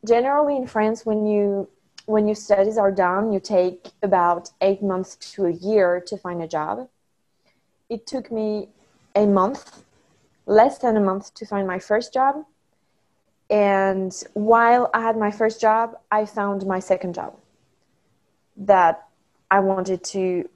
generally 0.05 0.55
in 0.55 0.67
France, 0.67 1.03
when 1.03 1.25
you 1.25 1.67
when 2.05 2.27
your 2.27 2.35
studies 2.35 2.77
are 2.77 2.91
done, 2.91 3.33
you 3.33 3.39
take 3.39 3.87
about 4.03 4.51
eight 4.61 4.83
months 4.83 5.15
to 5.33 5.45
a 5.45 5.51
year 5.51 5.99
to 6.05 6.15
find 6.15 6.43
a 6.43 6.47
job. 6.47 6.87
It 7.89 8.05
took 8.05 8.31
me 8.31 8.69
a 9.15 9.25
month, 9.25 9.83
less 10.45 10.77
than 10.77 10.97
a 10.97 10.99
month, 10.99 11.33
to 11.33 11.47
find 11.47 11.65
my 11.65 11.79
first 11.79 12.13
job. 12.13 12.45
And 13.49 14.13
while 14.35 14.91
I 14.93 15.01
had 15.01 15.17
my 15.17 15.31
first 15.31 15.59
job, 15.59 15.97
I 16.11 16.25
found 16.25 16.67
my 16.67 16.79
second 16.79 17.15
job 17.15 17.33
that 18.57 19.07
I 19.51 19.59
wanted 19.59 20.03
to 20.05 20.49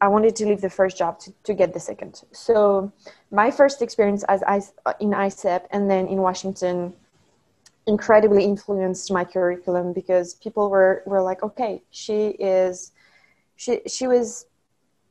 I 0.00 0.08
wanted 0.08 0.36
to 0.36 0.46
leave 0.46 0.60
the 0.60 0.68
first 0.68 0.98
job 0.98 1.18
to, 1.20 1.32
to 1.44 1.54
get 1.54 1.72
the 1.72 1.80
second. 1.80 2.22
So 2.32 2.92
my 3.30 3.50
first 3.50 3.80
experience 3.80 4.22
as 4.24 4.42
I, 4.42 4.56
in 5.00 5.10
ISEP 5.12 5.62
and 5.70 5.90
then 5.90 6.08
in 6.08 6.18
Washington 6.18 6.92
incredibly 7.86 8.44
influenced 8.44 9.10
my 9.10 9.24
curriculum 9.24 9.94
because 9.94 10.34
people 10.34 10.68
were, 10.68 11.02
were 11.06 11.22
like, 11.22 11.42
okay, 11.42 11.82
she 11.90 12.28
is, 12.38 12.92
she, 13.56 13.80
she 13.86 14.06
was 14.06 14.44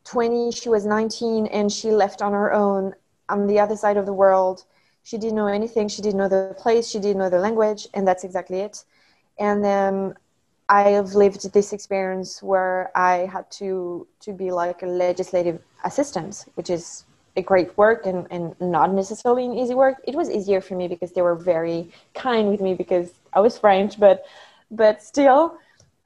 20, 0.04 0.52
she 0.52 0.70
was 0.70 0.86
19 0.86 1.48
and 1.48 1.72
she 1.72 1.90
left 1.90 2.22
on 2.22 2.34
her 2.34 2.54
own 2.54 2.94
on 3.30 3.48
the 3.48 3.60
other 3.60 3.76
side 3.76 3.98
of 3.98 4.06
the 4.06 4.14
world. 4.14 4.64
She 5.04 5.18
didn't 5.18 5.36
know 5.36 5.48
anything. 5.48 5.88
She 5.88 6.02
didn't 6.04 6.20
know 6.20 6.30
the 6.30 6.56
place. 6.58 6.88
She 6.88 7.00
didn't 7.00 7.18
know 7.18 7.30
the 7.30 7.40
language. 7.40 7.88
And 7.96 8.08
that's 8.08 8.24
exactly 8.24 8.60
it. 8.60 8.84
And 9.40 9.64
then 9.64 10.16
I 10.70 10.90
have 10.90 11.14
lived 11.14 11.52
this 11.54 11.74
experience 11.74 12.42
where 12.42 12.92
I 12.96 13.30
had 13.32 13.50
to 13.60 14.08
to 14.22 14.34
be 14.34 14.52
like 14.52 14.82
a 14.84 14.88
legislative 14.88 15.62
assistant, 15.84 16.46
which 16.56 16.70
is 16.70 17.06
a 17.36 17.42
great 17.42 17.76
work 17.78 18.06
and, 18.06 18.28
and 18.32 18.56
not 18.60 18.94
necessarily 18.94 19.46
an 19.46 19.54
easy 19.54 19.74
work. 19.74 19.98
It 20.06 20.16
was 20.16 20.30
easier 20.30 20.62
for 20.62 20.76
me 20.76 20.88
because 20.88 21.12
they 21.12 21.22
were 21.22 21.36
very 21.36 21.92
kind 22.14 22.50
with 22.50 22.62
me 22.62 22.76
because 22.76 23.14
I 23.34 23.40
was 23.40 23.58
French, 23.58 24.00
but 24.00 24.26
but 24.72 25.02
still, 25.04 25.58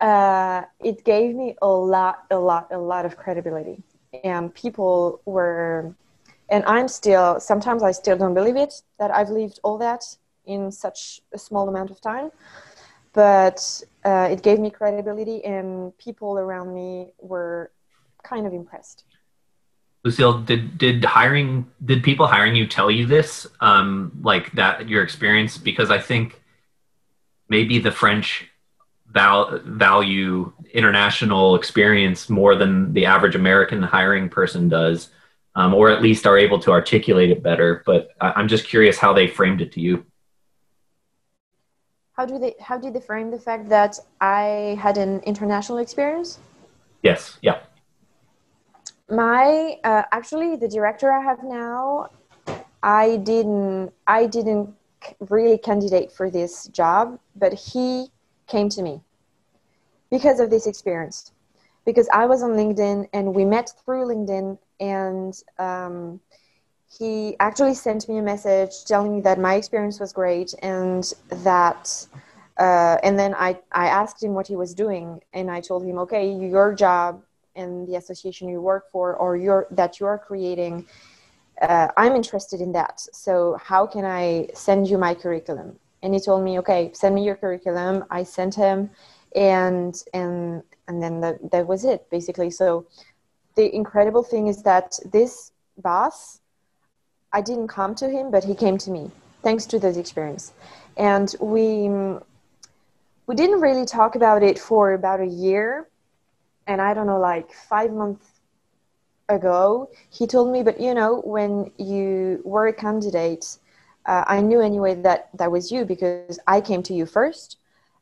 uh, 0.01 0.63
it 0.79 1.03
gave 1.03 1.35
me 1.35 1.55
a 1.61 1.67
lot, 1.67 2.25
a 2.31 2.37
lot, 2.37 2.67
a 2.71 2.77
lot 2.77 3.05
of 3.05 3.17
credibility, 3.17 3.81
and 4.23 4.53
people 4.53 5.21
were, 5.25 5.93
and 6.49 6.63
I'm 6.65 6.87
still 6.87 7.39
sometimes 7.39 7.83
I 7.83 7.91
still 7.91 8.17
don't 8.17 8.33
believe 8.33 8.55
it 8.57 8.81
that 8.99 9.11
I've 9.11 9.29
lived 9.29 9.59
all 9.63 9.77
that 9.79 10.03
in 10.45 10.71
such 10.71 11.21
a 11.33 11.37
small 11.37 11.67
amount 11.67 11.91
of 11.91 11.99
time 12.01 12.31
but 13.17 13.59
uh, 14.05 14.27
it 14.31 14.43
gave 14.43 14.59
me 14.59 14.69
credibility 14.69 15.43
and 15.43 15.97
people 15.97 16.37
around 16.37 16.73
me 16.73 17.07
were 17.19 17.71
kind 18.23 18.45
of 18.45 18.53
impressed 18.53 19.03
lucille 20.03 20.39
did 20.39 20.77
did 20.77 21.03
hiring 21.03 21.65
did 21.83 22.03
people 22.03 22.27
hiring 22.27 22.55
you 22.55 22.67
tell 22.67 22.91
you 22.91 23.05
this 23.05 23.47
um, 23.61 24.11
like 24.21 24.51
that 24.53 24.87
your 24.87 25.01
experience 25.03 25.57
because 25.57 25.89
i 25.89 25.99
think 25.99 26.41
maybe 27.49 27.79
the 27.79 27.91
french 27.91 28.49
val- 29.17 29.59
value 29.65 30.51
international 30.73 31.55
experience 31.55 32.29
more 32.29 32.55
than 32.55 32.93
the 32.93 33.05
average 33.05 33.35
American 33.35 33.81
hiring 33.81 34.29
person 34.29 34.69
does, 34.69 35.09
um, 35.55 35.73
or 35.73 35.89
at 35.89 36.01
least 36.01 36.27
are 36.27 36.37
able 36.37 36.59
to 36.59 36.71
articulate 36.71 37.31
it 37.31 37.41
better. 37.41 37.83
But 37.85 38.09
I, 38.21 38.39
am 38.39 38.47
just 38.47 38.65
curious 38.67 38.97
how 38.97 39.13
they 39.13 39.27
framed 39.27 39.61
it 39.61 39.71
to 39.73 39.81
you. 39.81 40.05
How 42.17 42.25
do 42.25 42.39
they? 42.39 42.55
How 42.59 42.79
did 42.79 42.95
they 42.95 42.99
frame 42.99 43.29
the 43.29 43.39
fact 43.39 43.69
that 43.69 43.99
I 44.19 44.75
had 44.81 44.97
an 44.97 45.19
international 45.19 45.77
experience? 45.77 46.39
Yes. 47.03 47.37
Yeah. 47.43 47.59
My 49.07 49.77
uh, 49.83 50.01
actually, 50.11 50.55
the 50.55 50.67
director 50.67 51.11
I 51.11 51.21
have 51.21 51.43
now, 51.43 52.09
I 52.81 53.17
didn't. 53.17 53.93
I 54.07 54.25
didn't 54.25 54.73
really 55.29 55.59
candidate 55.59 56.11
for 56.11 56.31
this 56.31 56.65
job, 56.69 57.19
but 57.35 57.53
he 57.53 58.07
came 58.47 58.67
to 58.69 58.81
me 58.81 59.01
because 60.09 60.39
of 60.39 60.49
this 60.49 60.65
experience. 60.65 61.31
Because 61.85 62.09
I 62.11 62.25
was 62.25 62.41
on 62.41 62.53
LinkedIn 62.53 63.09
and 63.13 63.35
we 63.35 63.45
met 63.45 63.69
through 63.85 64.07
LinkedIn, 64.07 64.57
and 64.79 65.39
um, 65.59 66.19
he 66.89 67.35
actually 67.39 67.73
sent 67.73 68.07
me 68.07 68.17
a 68.17 68.21
message 68.21 68.85
telling 68.85 69.15
me 69.15 69.21
that 69.21 69.39
my 69.39 69.55
experience 69.55 69.99
was 69.99 70.13
great 70.13 70.53
and 70.61 71.13
that. 71.29 72.07
Uh, 72.57 72.97
and 73.03 73.19
then 73.19 73.35
I, 73.35 73.59
I 73.71 73.87
asked 73.87 74.23
him 74.23 74.33
what 74.33 74.47
he 74.47 74.55
was 74.55 74.73
doing, 74.73 75.21
and 75.33 75.51
I 75.51 75.61
told 75.61 75.85
him, 75.85 75.99
okay, 75.99 76.31
your 76.33 76.73
job 76.73 77.21
and 77.57 77.87
the 77.87 77.95
association 77.95 78.47
you 78.47 78.61
work 78.61 78.89
for 78.91 79.15
or 79.15 79.35
your 79.35 79.67
that 79.71 79.99
you're 79.99 80.17
creating 80.17 80.85
uh, 81.61 81.87
i'm 81.97 82.15
interested 82.15 82.61
in 82.61 82.71
that. 82.71 82.99
So 82.99 83.57
how 83.61 83.85
can 83.87 84.05
i 84.05 84.47
send 84.53 84.87
you 84.87 84.97
my 84.97 85.13
curriculum? 85.13 85.77
And 86.03 86.13
he 86.13 86.19
told 86.19 86.43
me 86.43 86.59
okay 86.59 86.91
send 86.93 87.15
me 87.15 87.25
your 87.25 87.35
curriculum. 87.35 88.05
I 88.09 88.23
sent 88.23 88.55
him 88.55 88.91
and 89.35 89.95
and 90.13 90.63
and 90.87 91.03
then 91.03 91.19
that 91.19 91.67
was 91.67 91.83
it 91.83 92.09
basically. 92.09 92.51
So 92.51 92.85
the 93.55 93.75
incredible 93.75 94.23
thing 94.23 94.47
is 94.47 94.61
that 94.63 94.99
this 95.11 95.51
boss 95.79 96.39
i 97.33 97.41
didn't 97.41 97.67
come 97.67 97.93
to 97.95 98.09
him 98.09 98.31
but 98.31 98.43
he 98.43 98.55
came 98.55 98.77
to 98.77 98.91
me 98.91 99.11
thanks 99.47 99.65
to 99.65 99.79
this 99.79 99.97
experience. 99.97 100.53
And 100.97 101.33
we 101.39 101.89
we 103.27 103.35
didn't 103.35 103.61
really 103.61 103.85
talk 103.85 104.15
about 104.15 104.41
it 104.43 104.57
for 104.57 104.93
about 104.93 105.19
a 105.21 105.25
year. 105.25 105.87
And 106.65 106.81
i 106.81 106.93
don't 106.93 107.07
know 107.07 107.19
like 107.19 107.51
five 107.51 107.91
months 107.91 108.27
ago 109.29 109.89
he 110.09 110.25
told 110.25 110.47
me 110.53 110.63
but 110.63 110.79
you 110.79 110.93
know 110.93 111.21
when 111.35 111.71
you 111.77 112.41
were 112.45 112.67
a 112.67 112.73
candidate 112.73 113.45
uh, 114.05 114.23
i 114.35 114.39
knew 114.39 114.61
anyway 114.61 114.95
that 114.95 115.29
that 115.39 115.51
was 115.51 115.69
you 115.69 115.83
because 115.93 116.39
i 116.47 116.61
came 116.61 116.81
to 116.81 116.93
you 116.93 117.05
first. 117.05 117.57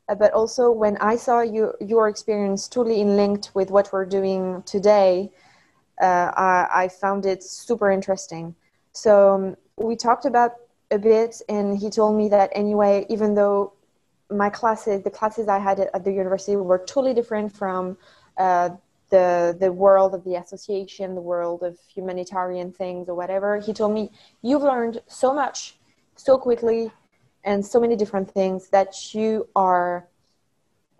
Uh, 0.08 0.14
but 0.22 0.32
also 0.32 0.70
when 0.82 0.96
i 1.12 1.14
saw 1.16 1.40
you 1.40 1.72
your 1.80 2.08
experience 2.08 2.68
totally 2.68 3.00
in 3.00 3.16
linked 3.16 3.50
with 3.54 3.68
what 3.70 3.86
we're 3.92 4.10
doing 4.18 4.62
today 4.74 5.30
uh, 6.00 6.30
I, 6.36 6.68
I, 6.82 6.88
found 6.88 7.24
it 7.24 7.42
super 7.42 7.90
interesting 7.90 8.54
so 9.04 9.12
um, 9.34 9.44
we 9.88 9.94
talked 10.06 10.26
about 10.32 10.52
a 10.90 10.98
bit 10.98 11.32
and 11.48 11.66
he 11.82 11.88
told 11.90 12.16
me 12.16 12.26
that 12.28 12.48
anyway 12.62 12.94
even 13.08 13.34
though 13.34 13.72
my 14.30 14.50
classes 14.58 15.02
the 15.02 15.14
classes 15.18 15.44
i 15.48 15.58
had 15.58 15.78
at 15.96 16.02
the 16.04 16.12
university 16.22 16.56
were 16.56 16.82
totally 16.94 17.14
different 17.20 17.48
from 17.60 17.96
uh, 18.38 18.68
the 19.10 19.56
the 19.58 19.72
world 19.72 20.14
of 20.14 20.24
the 20.24 20.34
association, 20.34 21.14
the 21.14 21.20
world 21.20 21.62
of 21.62 21.78
humanitarian 21.94 22.72
things 22.72 23.08
or 23.08 23.14
whatever. 23.14 23.58
He 23.58 23.72
told 23.72 23.92
me, 23.92 24.10
"You've 24.42 24.62
learned 24.62 25.00
so 25.06 25.32
much, 25.32 25.78
so 26.16 26.38
quickly, 26.38 26.92
and 27.44 27.64
so 27.64 27.80
many 27.80 27.96
different 27.96 28.30
things 28.30 28.68
that 28.70 29.14
you 29.14 29.48
are 29.54 30.08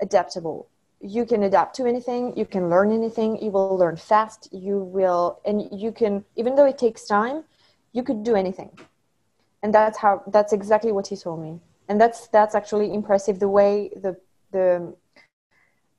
adaptable. 0.00 0.68
You 1.00 1.26
can 1.26 1.42
adapt 1.42 1.74
to 1.76 1.86
anything. 1.86 2.36
You 2.36 2.46
can 2.46 2.70
learn 2.70 2.92
anything. 2.92 3.42
You 3.42 3.50
will 3.50 3.76
learn 3.76 3.96
fast. 3.96 4.48
You 4.52 4.78
will, 4.78 5.40
and 5.44 5.68
you 5.72 5.92
can, 5.92 6.24
even 6.36 6.54
though 6.54 6.66
it 6.66 6.78
takes 6.78 7.06
time, 7.06 7.44
you 7.96 8.02
could 8.08 8.22
do 8.30 8.34
anything." 8.42 8.70
And 9.62 9.70
that's 9.78 9.98
how. 10.04 10.14
That's 10.36 10.52
exactly 10.52 10.92
what 10.96 11.06
he 11.10 11.16
told 11.16 11.38
me, 11.46 11.52
and 11.88 11.96
that's 12.02 12.20
that's 12.36 12.54
actually 12.60 12.88
impressive. 13.00 13.34
The 13.46 13.52
way 13.58 13.72
the 14.04 14.12
the 14.56 14.94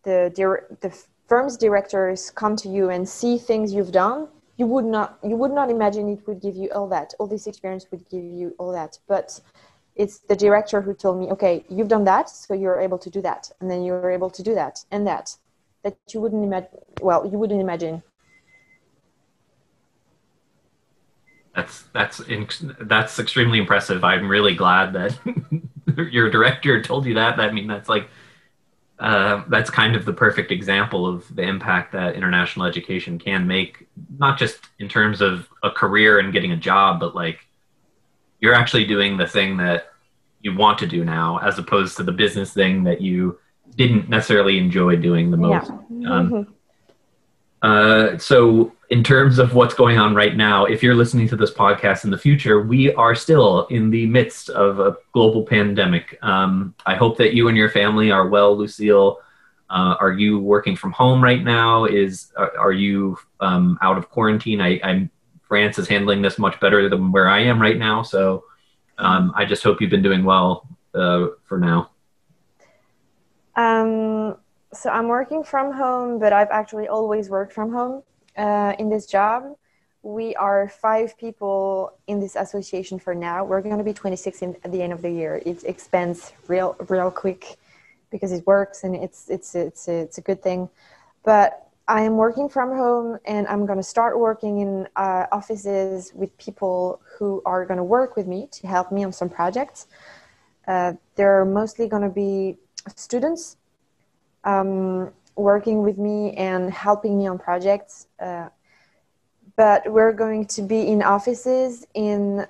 the 0.08 0.18
the 0.84 0.92
firms 1.28 1.58
directors 1.58 2.32
come 2.32 2.56
to 2.56 2.70
you 2.70 2.90
and 2.90 3.08
see 3.08 3.38
things 3.38 3.74
you've 3.74 3.92
done 3.92 4.28
you 4.58 4.66
would 4.66 4.86
not 4.86 5.20
you 5.24 5.36
would 5.36 5.52
not 5.52 5.70
imagine 5.70 6.10
it 6.10 6.26
would 6.28 6.42
give 6.42 6.56
you 6.56 6.70
all 6.72 6.88
that 6.88 7.14
all 7.20 7.28
this 7.28 7.48
experience 7.48 7.86
would 7.92 8.08
give 8.10 8.24
you 8.24 8.54
all 8.58 8.72
that 8.72 8.98
but 9.08 9.40
it's 9.96 10.20
the 10.20 10.36
director 10.36 10.82
who 10.82 10.94
told 10.94 11.20
me 11.20 11.28
okay 11.28 11.64
you've 11.70 11.88
done 11.88 12.04
that 12.04 12.30
so 12.30 12.54
you're 12.54 12.80
able 12.80 12.98
to 12.98 13.10
do 13.10 13.22
that 13.22 13.52
and 13.60 13.70
then 13.70 13.84
you're 13.84 14.12
able 14.12 14.30
to 14.30 14.42
do 14.44 14.54
that 14.56 14.84
and 14.92 15.06
that 15.06 15.36
that 15.84 15.96
you 16.14 16.20
wouldn't 16.20 16.44
imagine 16.44 16.70
well 17.02 17.26
you 17.26 17.38
wouldn't 17.38 17.62
imagine 17.62 18.02
that's 21.58 21.82
that's 21.92 22.22
that's 22.82 23.20
extremely 23.20 23.58
impressive 23.58 24.04
i'm 24.04 24.30
really 24.30 24.56
glad 24.56 24.94
that 24.94 25.18
your 26.12 26.30
director 26.30 26.82
told 26.82 27.06
you 27.06 27.16
that 27.16 27.40
i 27.40 27.52
mean 27.52 27.68
that's 27.68 27.90
like 27.90 28.08
uh, 29.00 29.44
that's 29.50 29.70
kind 29.70 29.96
of 29.96 30.06
the 30.06 30.14
perfect 30.14 30.52
example 30.52 31.06
of 31.06 31.24
the 31.36 31.44
impact 31.44 31.92
that 31.92 32.16
international 32.16 32.66
education 32.66 33.20
can 33.20 33.46
make, 33.46 33.88
not 34.18 34.40
just 34.40 34.60
in 34.80 34.90
terms 34.90 35.22
of 35.22 35.48
a 35.62 35.70
career 35.70 36.18
and 36.18 36.34
getting 36.34 36.52
a 36.52 36.58
job, 36.58 37.00
but 37.00 37.14
like 37.14 37.46
you're 38.40 38.56
actually 38.56 38.86
doing 38.86 39.16
the 39.16 39.28
thing 39.28 39.58
that 39.58 39.92
you 40.42 40.56
want 40.56 40.80
to 40.80 40.88
do 40.88 41.06
now, 41.06 41.38
as 41.40 41.60
opposed 41.60 41.96
to 41.98 42.04
the 42.04 42.12
business 42.12 42.54
thing 42.54 42.84
that 42.86 43.00
you 43.00 43.38
didn't 43.76 44.10
necessarily 44.10 44.58
enjoy 44.58 44.96
doing 44.96 45.30
the 45.30 45.38
most. 45.38 45.70
Yeah. 45.92 46.10
Um, 46.10 46.32
mm-hmm. 46.32 46.52
Uh, 47.62 48.18
so, 48.18 48.74
in 48.90 49.04
terms 49.04 49.38
of 49.38 49.54
what's 49.54 49.74
going 49.74 49.98
on 49.98 50.16
right 50.16 50.36
now, 50.36 50.66
if 50.66 50.82
you're 50.82 50.96
listening 50.96 51.28
to 51.28 51.36
this 51.36 51.52
podcast 51.52 52.06
in 52.06 52.10
the 52.10 52.18
future, 52.18 52.62
we 52.62 52.94
are 52.94 53.16
still 53.16 53.66
in 53.68 53.90
the 53.90 54.06
midst 54.06 54.50
of 54.50 54.80
a 54.80 54.96
global 55.12 55.44
pandemic. 55.44 56.18
Um, 56.22 56.74
I 56.86 56.96
hope 56.96 57.18
that 57.18 57.34
you 57.34 57.50
and 57.50 57.58
your 57.58 57.70
family 57.70 58.12
are 58.12 58.30
well, 58.30 58.56
Lucille. 58.58 59.20
Uh, 59.70 59.96
are 60.00 60.14
you 60.14 60.40
working 60.40 60.78
from 60.78 60.94
home 60.94 61.22
right 61.22 61.44
now? 61.44 61.84
Is 61.84 62.32
are, 62.38 62.58
are 62.58 62.72
you 62.72 63.18
um, 63.42 63.78
out 63.82 63.98
of 63.98 64.10
quarantine? 64.10 64.62
I, 64.62 64.80
I'm 64.82 65.10
France 65.44 65.78
is 65.78 65.88
handling 65.88 66.22
this 66.22 66.38
much 66.38 66.58
better 66.62 66.88
than 66.90 67.12
where 67.12 67.28
I 67.30 67.40
am 67.40 67.62
right 67.62 67.78
now. 67.78 68.04
So 68.04 68.46
um, 68.98 69.34
I 69.36 69.44
just 69.44 69.64
hope 69.64 69.82
you've 69.82 69.90
been 69.90 70.02
doing 70.02 70.24
well 70.24 70.68
uh, 70.94 71.28
for 71.44 71.58
now. 71.58 71.90
Um, 73.56 74.38
so 74.74 74.90
I'm 74.90 75.08
working 75.08 75.44
from 75.44 75.74
home, 75.74 76.20
but 76.20 76.32
I've 76.32 76.52
actually 76.52 76.88
always 76.88 77.30
worked 77.30 77.52
from 77.52 77.72
home 77.72 78.04
uh, 78.38 78.74
in 78.80 78.90
this 78.90 79.06
job. 79.06 79.56
We 80.04 80.36
are 80.36 80.70
five 80.70 81.18
people 81.18 81.94
in 82.08 82.20
this 82.20 82.36
association 82.36 83.00
for 83.00 83.14
now. 83.14 83.44
We're 83.44 83.62
going 83.62 83.78
to 83.78 83.84
be 83.84 83.94
26 83.94 84.42
in, 84.42 84.56
at 84.64 84.72
the 84.72 84.82
end 84.82 84.94
of 84.94 85.02
the 85.02 85.10
year. 85.10 85.42
It 85.46 85.64
expands 85.64 86.32
real, 86.48 86.76
real 86.88 87.12
quick 87.12 87.58
because 88.10 88.32
it 88.32 88.46
works 88.48 88.84
and 88.84 88.96
it's 88.96 89.30
it's 89.30 89.54
it's 89.54 89.88
it's 89.88 90.18
a 90.18 90.22
good 90.22 90.42
thing. 90.42 90.70
But 91.26 91.68
I 91.90 92.02
am 92.02 92.18
working 92.18 92.50
from 92.50 92.70
home, 92.76 93.18
and 93.26 93.48
I'm 93.48 93.66
going 93.66 93.78
to 93.78 93.84
start 93.84 94.20
working 94.20 94.60
in 94.60 94.88
uh, 94.98 95.26
offices 95.32 96.12
with 96.14 96.38
people 96.38 97.02
who 97.18 97.42
are 97.46 97.66
going 97.66 97.78
to 97.78 97.84
work 97.84 98.18
with 98.18 98.28
me 98.28 98.48
to 98.52 98.68
help 98.68 98.92
me 98.92 99.06
on 99.06 99.14
some 99.14 99.30
projects. 99.30 99.88
Uh, 100.68 100.94
they're 101.16 101.46
mostly 101.46 101.88
going 101.88 102.02
to 102.02 102.10
be 102.10 102.58
students 102.96 103.56
um, 104.44 105.14
working 105.38 105.84
with 105.84 105.98
me 105.98 106.34
and 106.34 106.72
helping 106.72 107.18
me 107.18 107.28
on 107.28 107.38
projects. 107.38 108.08
Uh, 108.20 108.50
but 109.56 109.90
we're 109.92 110.12
going 110.12 110.46
to 110.46 110.62
be 110.62 110.88
in 110.88 111.02
offices 111.02 111.86
in 111.94 112.46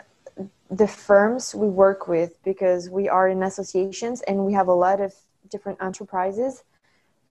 the 0.71 0.88
firms 0.88 1.54
we 1.56 1.67
work 1.67 2.08
with 2.08 2.41
because 2.43 2.89
we 2.89 3.08
are 3.08 3.30
in 3.30 3.43
associations 3.43 4.21
and 4.23 4.45
we 4.45 4.54
have 4.54 4.67
a 4.67 4.73
lot 4.73 5.00
of 5.00 5.13
different 5.50 5.82
enterprises 5.82 6.63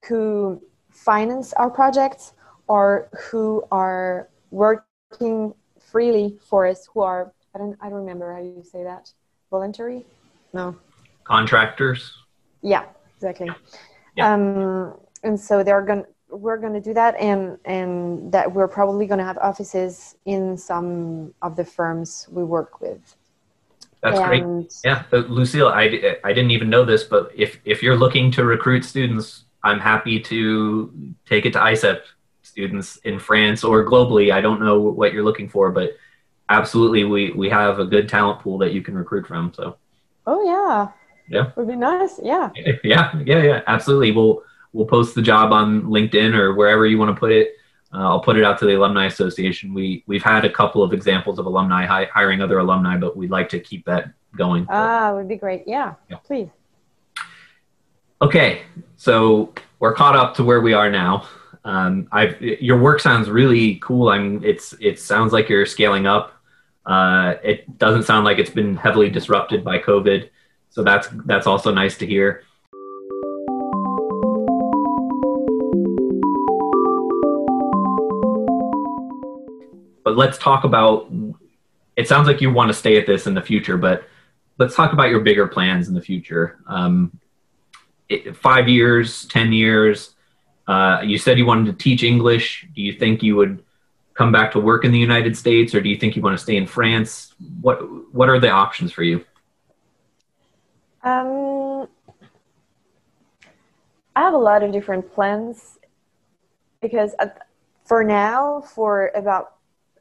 who 0.07 0.62
finance 0.90 1.53
our 1.55 1.69
projects 1.69 2.33
or 2.69 3.09
who 3.31 3.62
are 3.71 4.29
working 4.51 5.53
freely 5.79 6.38
for 6.49 6.66
us 6.66 6.88
who 6.92 7.01
are 7.01 7.33
I 7.55 7.59
don't 7.59 7.77
I 7.81 7.90
don't 7.90 7.99
remember 7.99 8.33
how 8.33 8.40
you 8.40 8.64
say 8.64 8.83
that 8.85 9.12
voluntary 9.51 10.07
no 10.55 10.77
contractors 11.25 12.12
yeah 12.62 12.85
exactly 13.16 13.51
yeah. 14.16 14.33
Um, 14.33 14.95
and 15.26 15.38
so 15.38 15.62
they're 15.62 15.82
going 15.82 16.04
we're 16.28 16.56
going 16.56 16.72
to 16.72 16.80
do 16.80 16.94
that 16.94 17.14
and 17.16 17.58
and 17.64 18.32
that 18.32 18.52
we're 18.52 18.68
probably 18.68 19.06
going 19.06 19.18
to 19.18 19.24
have 19.24 19.38
offices 19.38 20.16
in 20.24 20.56
some 20.56 21.32
of 21.42 21.56
the 21.56 21.64
firms 21.64 22.26
we 22.30 22.42
work 22.42 22.80
with. 22.80 23.16
That's 24.02 24.18
and, 24.18 24.28
great 24.28 24.72
yeah 24.84 25.04
lucille 25.10 25.68
i 25.68 25.84
i 26.22 26.32
didn't 26.32 26.50
even 26.50 26.68
know 26.68 26.84
this 26.84 27.02
but 27.02 27.32
if 27.34 27.58
if 27.64 27.82
you're 27.82 27.96
looking 27.96 28.30
to 28.32 28.44
recruit 28.44 28.84
students 28.84 29.44
i'm 29.64 29.80
happy 29.80 30.20
to 30.20 30.92
take 31.24 31.46
it 31.46 31.54
to 31.54 31.58
ISEP 31.58 32.00
students 32.42 32.96
in 32.98 33.18
france 33.18 33.64
or 33.64 33.84
globally. 33.84 34.32
I 34.32 34.40
don't 34.40 34.60
know 34.60 34.78
what 34.80 35.12
you're 35.12 35.24
looking 35.24 35.48
for 35.48 35.72
but 35.72 35.96
absolutely 36.50 37.04
we 37.04 37.32
we 37.32 37.48
have 37.48 37.78
a 37.78 37.86
good 37.86 38.08
talent 38.08 38.40
pool 38.40 38.58
that 38.58 38.72
you 38.72 38.82
can 38.82 38.94
recruit 38.94 39.26
from 39.26 39.52
so. 39.54 39.76
Oh 40.26 40.44
yeah. 40.44 40.88
Yeah. 41.28 41.50
Would 41.56 41.66
be 41.66 41.76
nice 41.76 42.20
yeah. 42.22 42.50
Yeah 42.84 43.18
yeah 43.24 43.42
yeah 43.42 43.62
absolutely. 43.66 44.12
Well 44.12 44.42
we'll 44.76 44.86
post 44.86 45.14
the 45.14 45.22
job 45.22 45.52
on 45.52 45.82
LinkedIn 45.84 46.34
or 46.34 46.54
wherever 46.54 46.86
you 46.86 46.98
want 46.98 47.14
to 47.14 47.18
put 47.18 47.32
it. 47.32 47.54
Uh, 47.94 47.98
I'll 48.08 48.20
put 48.20 48.36
it 48.36 48.44
out 48.44 48.58
to 48.58 48.66
the 48.66 48.76
Alumni 48.76 49.06
Association. 49.06 49.72
We 49.72 50.04
we've 50.06 50.22
had 50.22 50.44
a 50.44 50.50
couple 50.50 50.82
of 50.82 50.92
examples 50.92 51.38
of 51.38 51.46
alumni 51.46 51.86
hi- 51.86 52.08
hiring 52.12 52.42
other 52.42 52.58
alumni, 52.58 52.96
but 52.98 53.16
we'd 53.16 53.30
like 53.30 53.48
to 53.50 53.60
keep 53.60 53.86
that 53.86 54.10
going. 54.36 54.66
Ah, 54.68 55.14
would 55.14 55.28
be 55.28 55.36
great. 55.36 55.64
Yeah, 55.66 55.94
Yeah. 56.10 56.18
please. 56.18 56.48
Okay, 58.20 58.62
so 58.96 59.52
we're 59.78 59.94
caught 59.94 60.16
up 60.16 60.34
to 60.36 60.44
where 60.44 60.60
we 60.60 60.72
are 60.74 60.90
now. 60.90 61.26
Um, 61.64 62.06
I've 62.12 62.40
your 62.40 62.78
work 62.78 63.00
sounds 63.00 63.30
really 63.30 63.76
cool. 63.76 64.10
I'm 64.10 64.44
it's 64.44 64.74
it 64.80 64.98
sounds 65.00 65.32
like 65.32 65.48
you're 65.48 65.66
scaling 65.66 66.06
up. 66.06 66.32
Uh, 66.84 67.34
it 67.42 67.78
doesn't 67.78 68.04
sound 68.04 68.24
like 68.24 68.38
it's 68.38 68.50
been 68.50 68.76
heavily 68.76 69.10
disrupted 69.10 69.64
by 69.64 69.78
COVID, 69.78 70.28
so 70.70 70.82
that's 70.84 71.08
that's 71.24 71.46
also 71.46 71.72
nice 71.72 71.96
to 71.98 72.06
hear. 72.06 72.42
But 80.07 80.16
let's 80.16 80.38
talk 80.38 80.62
about. 80.62 81.11
It 81.97 82.07
sounds 82.07 82.29
like 82.29 82.40
you 82.40 82.53
want 82.53 82.69
to 82.69 82.75
stay 82.75 82.97
at 82.97 83.09
this 83.09 83.27
in 83.27 83.35
the 83.35 83.42
future, 83.42 83.77
but 83.77 84.05
let's 84.57 84.77
talk 84.77 84.92
about 84.92 85.11
your 85.11 85.19
bigger 85.19 85.49
plans 85.49 85.88
in 85.88 85.95
the 85.95 86.01
future. 86.01 86.61
Um, 86.69 87.19
it, 88.09 88.37
five 88.37 88.69
years, 88.69 89.25
ten 89.25 89.53
years. 89.53 90.14
Uh, 90.69 91.01
you 91.05 91.19
said 91.19 91.38
you 91.38 91.45
wanted 91.45 91.66
to 91.66 91.73
teach 91.73 92.05
English. 92.05 92.69
Do 92.73 92.83
you 92.83 92.92
think 92.92 93.21
you 93.21 93.35
would 93.35 93.64
come 94.14 94.31
back 94.31 94.53
to 94.53 94.61
work 94.61 94.85
in 94.85 94.92
the 94.92 94.99
United 94.99 95.37
States, 95.37 95.75
or 95.75 95.81
do 95.81 95.88
you 95.88 95.97
think 95.97 96.14
you 96.14 96.23
want 96.23 96.38
to 96.38 96.42
stay 96.42 96.57
in 96.57 96.69
France? 96.69 97.35
What 97.61 97.79
What 98.14 98.29
are 98.29 98.38
the 98.38 98.51
options 98.51 98.92
for 98.92 99.03
you? 99.03 99.25
Um, 101.03 101.88
I 104.14 104.21
have 104.21 104.35
a 104.35 104.38
lot 104.38 104.62
of 104.62 104.71
different 104.71 105.12
plans 105.12 105.81
because 106.81 107.11
for 107.85 108.05
now, 108.05 108.61
for 108.61 109.11
about 109.16 109.56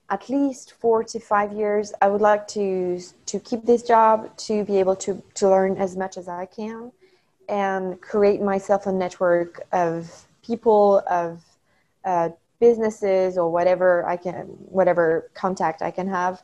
at 0.10 0.30
least 0.30 0.74
four 0.74 1.04
to 1.04 1.20
five 1.20 1.52
years, 1.54 1.94
I 2.02 2.10
would 2.10 2.22
like 2.22 2.48
to 2.50 3.00
to 3.26 3.40
keep 3.40 3.66
this 3.66 3.84
job, 3.84 4.36
to 4.38 4.64
be 4.66 4.78
able 4.78 4.96
to 4.98 5.22
to 5.36 5.50
learn 5.50 5.78
as 5.78 5.98
much 5.98 6.18
as 6.18 6.28
I 6.28 6.46
can, 6.46 6.92
and 7.50 8.00
create 8.02 8.42
myself 8.42 8.86
a 8.86 8.92
network 8.92 9.62
of 9.72 10.28
people, 10.44 11.02
of 11.10 11.44
uh, 12.04 12.30
businesses, 12.60 13.38
or 13.38 13.52
whatever 13.52 14.06
I 14.08 14.18
can, 14.18 14.46
whatever 14.70 15.32
contact 15.34 15.82
I 15.82 15.92
can 15.92 16.08
have, 16.08 16.42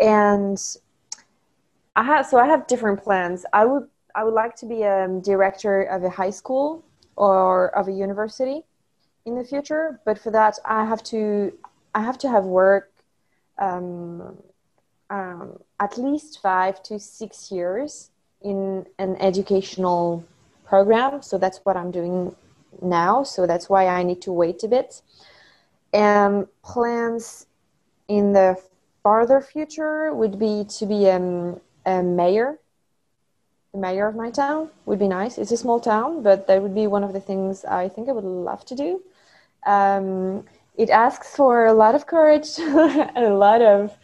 and 0.00 0.58
I 1.94 2.02
have 2.02 2.26
so 2.26 2.38
I 2.38 2.46
have 2.46 2.66
different 2.66 3.02
plans. 3.02 3.44
I 3.52 3.64
would 3.64 3.88
I 4.14 4.24
would 4.24 4.34
like 4.34 4.56
to 4.56 4.66
be 4.66 4.82
a 4.82 5.06
director 5.22 5.82
of 5.82 6.02
a 6.02 6.10
high 6.10 6.30
school 6.30 6.84
or 7.14 7.68
of 7.76 7.86
a 7.86 7.92
university 7.92 8.64
in 9.26 9.36
the 9.36 9.44
future, 9.44 10.00
but 10.04 10.18
for 10.18 10.32
that 10.32 10.58
I 10.64 10.84
have 10.84 11.04
to 11.04 11.52
I 11.94 12.02
have 12.02 12.18
to 12.18 12.28
have 12.28 12.44
work 12.44 12.90
um, 13.58 14.38
um, 15.10 15.58
at 15.78 15.98
least 15.98 16.40
five 16.40 16.82
to 16.84 16.98
six 16.98 17.50
years 17.50 18.10
in 18.42 18.86
an 18.98 19.16
educational 19.16 20.24
program. 20.64 21.22
So 21.22 21.36
that's 21.36 21.58
what 21.64 21.76
I'm 21.76 21.90
doing 21.90 22.34
now. 22.80 23.24
So 23.24 23.46
that's 23.46 23.68
why 23.68 23.86
I 23.86 24.02
need 24.02 24.22
to 24.22 24.32
wait 24.32 24.62
a 24.62 24.68
bit. 24.68 25.02
And 25.92 26.46
plans 26.62 27.46
in 28.08 28.32
the 28.32 28.56
farther 29.02 29.40
future 29.40 30.14
would 30.14 30.38
be 30.38 30.64
to 30.78 30.86
be 30.86 31.10
um, 31.10 31.60
a 31.84 32.02
mayor. 32.02 32.58
The 33.72 33.78
mayor 33.78 34.06
of 34.06 34.16
my 34.16 34.30
town 34.30 34.70
would 34.86 34.98
be 34.98 35.08
nice. 35.08 35.38
It's 35.38 35.52
a 35.52 35.56
small 35.56 35.80
town, 35.80 36.22
but 36.22 36.46
that 36.46 36.62
would 36.62 36.74
be 36.74 36.86
one 36.86 37.04
of 37.04 37.12
the 37.12 37.20
things 37.20 37.64
I 37.64 37.88
think 37.88 38.08
I 38.08 38.12
would 38.12 38.24
love 38.24 38.64
to 38.66 38.74
do. 38.74 39.02
Um, 39.66 40.44
it 40.80 40.88
asks 40.88 41.36
for 41.36 41.66
a 41.66 41.74
lot 41.74 41.94
of 41.94 42.06
courage, 42.06 42.48
a 42.58 43.28
lot 43.30 43.60
of, 43.60 43.94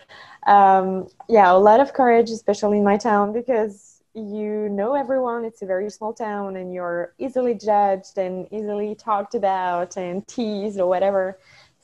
um, 0.47 1.09
yeah, 1.27 1.51
a 1.51 1.57
lot 1.57 1.81
of 1.81 1.95
courage, 1.95 2.29
especially 2.29 2.77
in 2.77 2.85
my 2.85 2.99
town, 2.99 3.33
because 3.33 4.03
you 4.13 4.69
know 4.69 4.95
everyone. 4.95 5.47
It's 5.47 5.63
a 5.63 5.67
very 5.67 5.89
small 5.89 6.13
town, 6.13 6.57
and 6.57 6.75
you're 6.75 7.15
easily 7.19 7.55
judged 7.55 8.19
and 8.19 8.47
easily 8.53 8.95
talked 8.95 9.35
about 9.35 9.97
and 9.97 10.27
teased 10.29 10.79
or 10.79 10.87
whatever. 10.87 11.39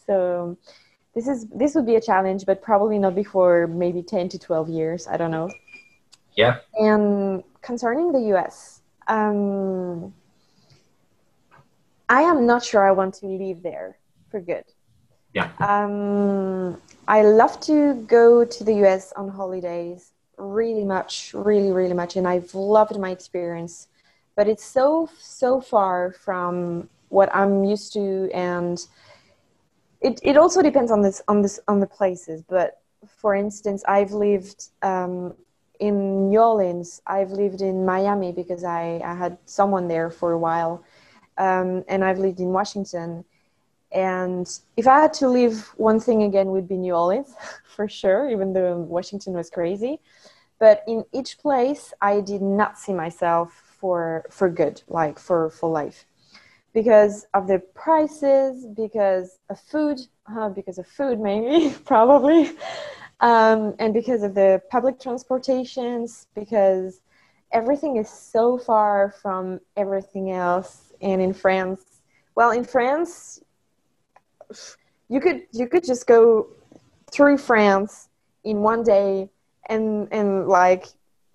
So 0.07 0.59
this 1.15 1.27
is 1.27 1.47
this 1.49 1.75
would 1.75 1.87
be 1.87 1.97
a 1.97 2.01
challenge, 2.01 2.45
but 2.45 2.61
probably 2.61 2.99
not 2.99 3.15
before 3.15 3.67
maybe 3.69 4.03
ten 4.03 4.29
to 4.29 4.39
twelve 4.39 4.69
years. 4.69 5.07
I 5.07 5.17
don't 5.17 5.31
know. 5.31 5.51
Yeah. 6.37 6.59
And 6.75 7.43
concerning 7.63 8.13
the 8.13 8.37
US, 8.37 8.83
um, 9.09 10.13
I 12.11 12.23
am 12.23 12.45
not 12.45 12.63
sure 12.63 12.87
I 12.87 12.93
want 12.93 13.15
to 13.21 13.27
live 13.27 13.63
there 13.63 13.97
for 14.31 14.41
good. 14.41 14.65
Yeah. 15.35 15.51
Um, 15.61 16.81
I 17.09 17.23
love 17.23 17.61
to 17.61 17.95
go 18.07 18.45
to 18.45 18.65
the 18.65 18.75
US 18.85 19.13
on 19.13 19.29
holidays 19.29 20.13
really 20.37 20.85
much, 20.85 21.33
really, 21.35 21.73
really 21.73 21.95
much, 21.95 22.17
and 22.17 22.27
I've 22.27 22.55
loved 22.55 22.99
my 22.99 23.11
experience. 23.11 23.89
But 24.35 24.49
it's 24.49 24.65
so, 24.65 25.09
so 25.19 25.61
far 25.61 26.13
from 26.13 26.89
what 27.09 27.35
I'm 27.35 27.65
used 27.65 27.93
to, 27.93 28.31
and 28.33 28.79
it, 30.01 30.19
it 30.23 30.37
also 30.37 30.63
depends 30.63 30.91
on 30.91 31.03
this 31.03 31.23
on 31.29 31.43
this 31.43 31.61
on 31.69 31.81
the 31.81 31.87
places. 31.87 32.43
But 32.49 32.81
for 33.07 33.35
instance, 33.35 33.85
I've 33.87 34.13
lived 34.13 34.69
um, 34.83 35.35
in 35.81 36.31
New 36.31 36.41
Orleans. 36.41 37.03
I've 37.07 37.31
lived 37.31 37.61
in 37.61 37.85
Miami 37.85 38.33
because 38.33 38.65
I, 38.65 39.01
I 39.05 39.15
had 39.15 39.37
someone 39.45 39.89
there 39.89 40.11
for 40.11 40.33
a 40.33 40.39
while, 40.39 40.83
um, 41.39 41.85
and 41.89 42.05
I've 42.05 42.19
lived 42.19 42.41
in 42.41 42.49
Washington. 42.49 43.25
And 43.93 44.49
if 44.77 44.87
I 44.87 45.01
had 45.01 45.13
to 45.15 45.29
leave 45.29 45.67
one 45.77 46.01
thing 46.01 46.23
again, 46.23 46.49
would 46.49 46.69
be 46.69 46.77
New 46.77 46.95
Orleans 46.95 47.35
for 47.65 47.89
sure, 47.89 48.29
even 48.31 48.53
though 48.53 48.79
Washington 48.79 49.35
was 49.35 49.51
crazy. 49.51 50.01
But 50.59 50.85
in 50.87 51.05
each 51.13 51.39
place, 51.39 51.93
I 52.01 52.21
did 52.21 52.41
not 52.41 52.79
see 52.79 52.93
myself 52.93 53.53
for 53.81 54.25
for 54.31 54.49
good, 54.49 54.83
like 54.89 55.19
for 55.19 55.51
for 55.51 55.69
life, 55.69 56.07
because 56.73 57.27
of 57.35 57.49
the 57.49 57.59
prices, 57.75 58.67
because 58.67 59.39
of 59.51 59.59
food, 59.59 59.99
uh, 60.27 60.49
because 60.51 60.79
of 60.79 60.87
food 60.87 61.19
maybe 61.19 61.75
probably, 61.85 62.53
um, 63.21 63.75
and 63.81 63.93
because 63.93 64.23
of 64.23 64.35
the 64.35 64.63
public 64.71 65.01
transportations, 65.01 66.29
because 66.35 67.01
everything 67.51 67.97
is 67.97 68.09
so 68.09 68.57
far 68.57 69.15
from 69.21 69.61
everything 69.77 70.31
else. 70.31 70.93
And 71.01 71.21
in 71.21 71.33
France, 71.33 71.83
well, 72.35 72.53
in 72.53 72.65
France, 72.65 73.41
you 75.09 75.21
could 75.21 75.43
you 75.53 75.67
could 75.69 75.85
just 75.85 76.07
go 76.07 76.49
through 77.11 77.39
France 77.39 78.09
in 78.45 78.59
one 78.61 78.83
day 78.83 79.29
and 79.69 80.09
and 80.13 80.49
like 80.49 80.87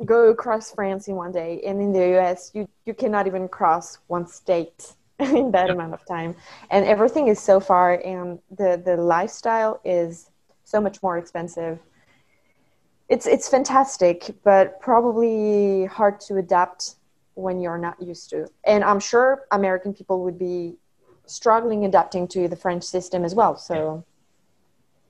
go 0.06 0.30
across 0.30 0.72
France 0.74 1.08
in 1.08 1.16
one 1.16 1.32
day. 1.32 1.62
And 1.66 1.82
in 1.82 1.92
the 1.94 2.18
US 2.18 2.52
you 2.54 2.68
you 2.86 2.94
cannot 2.94 3.28
even 3.28 3.48
cross 3.48 4.00
one 4.08 4.28
state 4.28 4.94
in 5.20 5.52
that 5.52 5.70
Yep. 5.70 5.72
amount 5.72 5.94
of 5.94 6.06
time. 6.06 6.36
And 6.70 6.86
everything 6.86 7.28
is 7.28 7.40
so 7.40 7.60
far 7.60 7.94
and 8.06 8.40
the 8.58 8.82
the 8.84 8.98
lifestyle 8.98 9.80
is 9.84 10.30
so 10.64 10.82
much 10.82 11.02
more 11.04 11.18
expensive. 11.18 11.80
It's 13.10 13.26
it's 13.28 13.48
fantastic 13.50 14.36
but 14.44 14.80
probably 14.82 15.86
hard 15.86 16.20
to 16.22 16.38
adapt 16.38 16.96
when 17.36 17.60
you're 17.62 17.78
not 17.78 18.02
used 18.02 18.30
to. 18.32 18.48
And 18.66 18.84
i'm 18.84 19.00
sure 19.00 19.46
american 19.52 19.94
people 19.94 20.24
would 20.24 20.38
be 20.40 20.76
struggling 21.30 21.86
adapting 21.86 22.28
to 22.28 22.48
the 22.48 22.56
french 22.56 22.84
system 22.84 23.24
as 23.26 23.36
well 23.36 23.56
so 23.58 24.04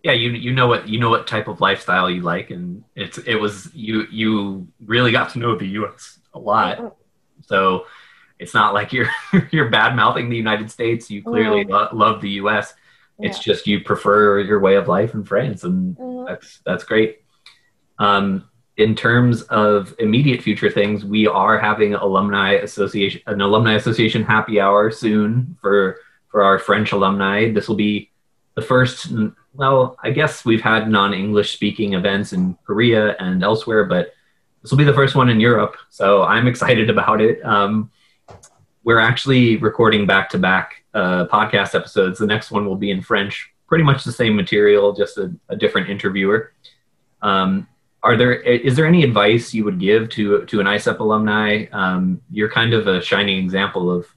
yeah 0.03 0.11
you 0.11 0.31
you 0.31 0.53
know 0.53 0.67
what 0.67 0.87
you 0.87 0.99
know 0.99 1.09
what 1.09 1.27
type 1.27 1.47
of 1.47 1.59
lifestyle 1.61 2.09
you 2.09 2.21
like 2.21 2.49
and 2.49 2.83
it's 2.95 3.17
it 3.19 3.35
was 3.35 3.73
you 3.73 4.05
you 4.11 4.67
really 4.85 5.11
got 5.11 5.29
to 5.31 5.39
know 5.39 5.55
the 5.57 5.67
US 5.79 6.19
a 6.33 6.39
lot 6.39 6.95
so 7.41 7.85
it's 8.39 8.53
not 8.53 8.73
like 8.73 8.93
you're 8.93 9.09
you're 9.51 9.69
bad 9.69 9.95
mouthing 9.95 10.29
the 10.29 10.37
United 10.37 10.69
States 10.71 11.09
you 11.09 11.23
clearly 11.23 11.63
No. 11.63 11.75
lo- 11.77 11.89
love 11.93 12.21
the 12.21 12.31
US 12.41 12.73
it's 13.19 13.37
Yeah. 13.39 13.53
just 13.53 13.65
you 13.67 13.81
prefer 13.81 14.39
your 14.41 14.59
way 14.59 14.75
of 14.75 14.87
life 14.87 15.13
in 15.15 15.23
France 15.23 15.63
and 15.63 15.97
Mhm. 15.97 16.27
that's 16.27 16.59
that's 16.65 16.83
great 16.83 17.21
um 17.99 18.47
in 18.77 18.93
terms 18.93 19.41
of 19.43 19.95
immediate 19.97 20.41
future 20.43 20.69
things 20.69 21.03
we 21.03 21.25
are 21.25 21.57
having 21.57 21.95
alumni 21.95 22.51
association 22.53 23.21
an 23.25 23.41
alumni 23.41 23.73
association 23.73 24.23
happy 24.23 24.59
hour 24.59 24.91
soon 24.91 25.57
for 25.61 25.97
for 26.29 26.43
our 26.43 26.59
French 26.59 26.91
alumni 26.91 27.51
this 27.51 27.67
will 27.67 27.75
be 27.75 28.09
the 28.55 28.61
first 28.61 29.13
well 29.53 29.97
i 30.03 30.09
guess 30.09 30.43
we've 30.43 30.61
had 30.61 30.89
non-english 30.89 31.53
speaking 31.53 31.93
events 31.93 32.33
in 32.33 32.57
korea 32.65 33.15
and 33.19 33.43
elsewhere 33.43 33.85
but 33.85 34.13
this 34.61 34.71
will 34.71 34.77
be 34.77 34.83
the 34.83 34.93
first 34.93 35.15
one 35.15 35.29
in 35.29 35.39
europe 35.39 35.77
so 35.89 36.23
i'm 36.23 36.47
excited 36.47 36.89
about 36.95 37.21
it. 37.21 37.43
Um, 37.45 37.91
we're 38.83 38.99
actually 38.99 39.57
recording 39.57 40.07
back-to-back 40.07 40.81
uh, 40.93 41.25
podcast 41.25 41.75
episodes. 41.75 42.19
The 42.19 42.25
next 42.25 42.51
one 42.51 42.65
will 42.65 42.77
be 42.77 42.89
in 42.89 43.01
french 43.01 43.51
pretty 43.67 43.83
much 43.83 44.03
the 44.03 44.11
same 44.11 44.35
material 44.35 44.93
just 44.93 45.17
a, 45.17 45.31
a 45.49 45.55
different 45.55 45.89
interviewer. 45.89 46.53
Um, 47.21 47.67
are 48.01 48.15
there 48.15 48.33
is 48.33 48.75
there 48.75 48.85
any 48.85 49.03
advice 49.03 49.53
you 49.53 49.65
would 49.65 49.79
give 49.79 50.09
to 50.11 50.45
to 50.45 50.59
an 50.59 50.67
ISEP 50.67 50.99
alumni? 50.99 51.65
Um, 51.71 52.21
you're 52.31 52.49
kind 52.49 52.73
of 52.73 52.87
a 52.87 53.01
shining 53.01 53.43
example 53.43 53.91
of 53.91 54.07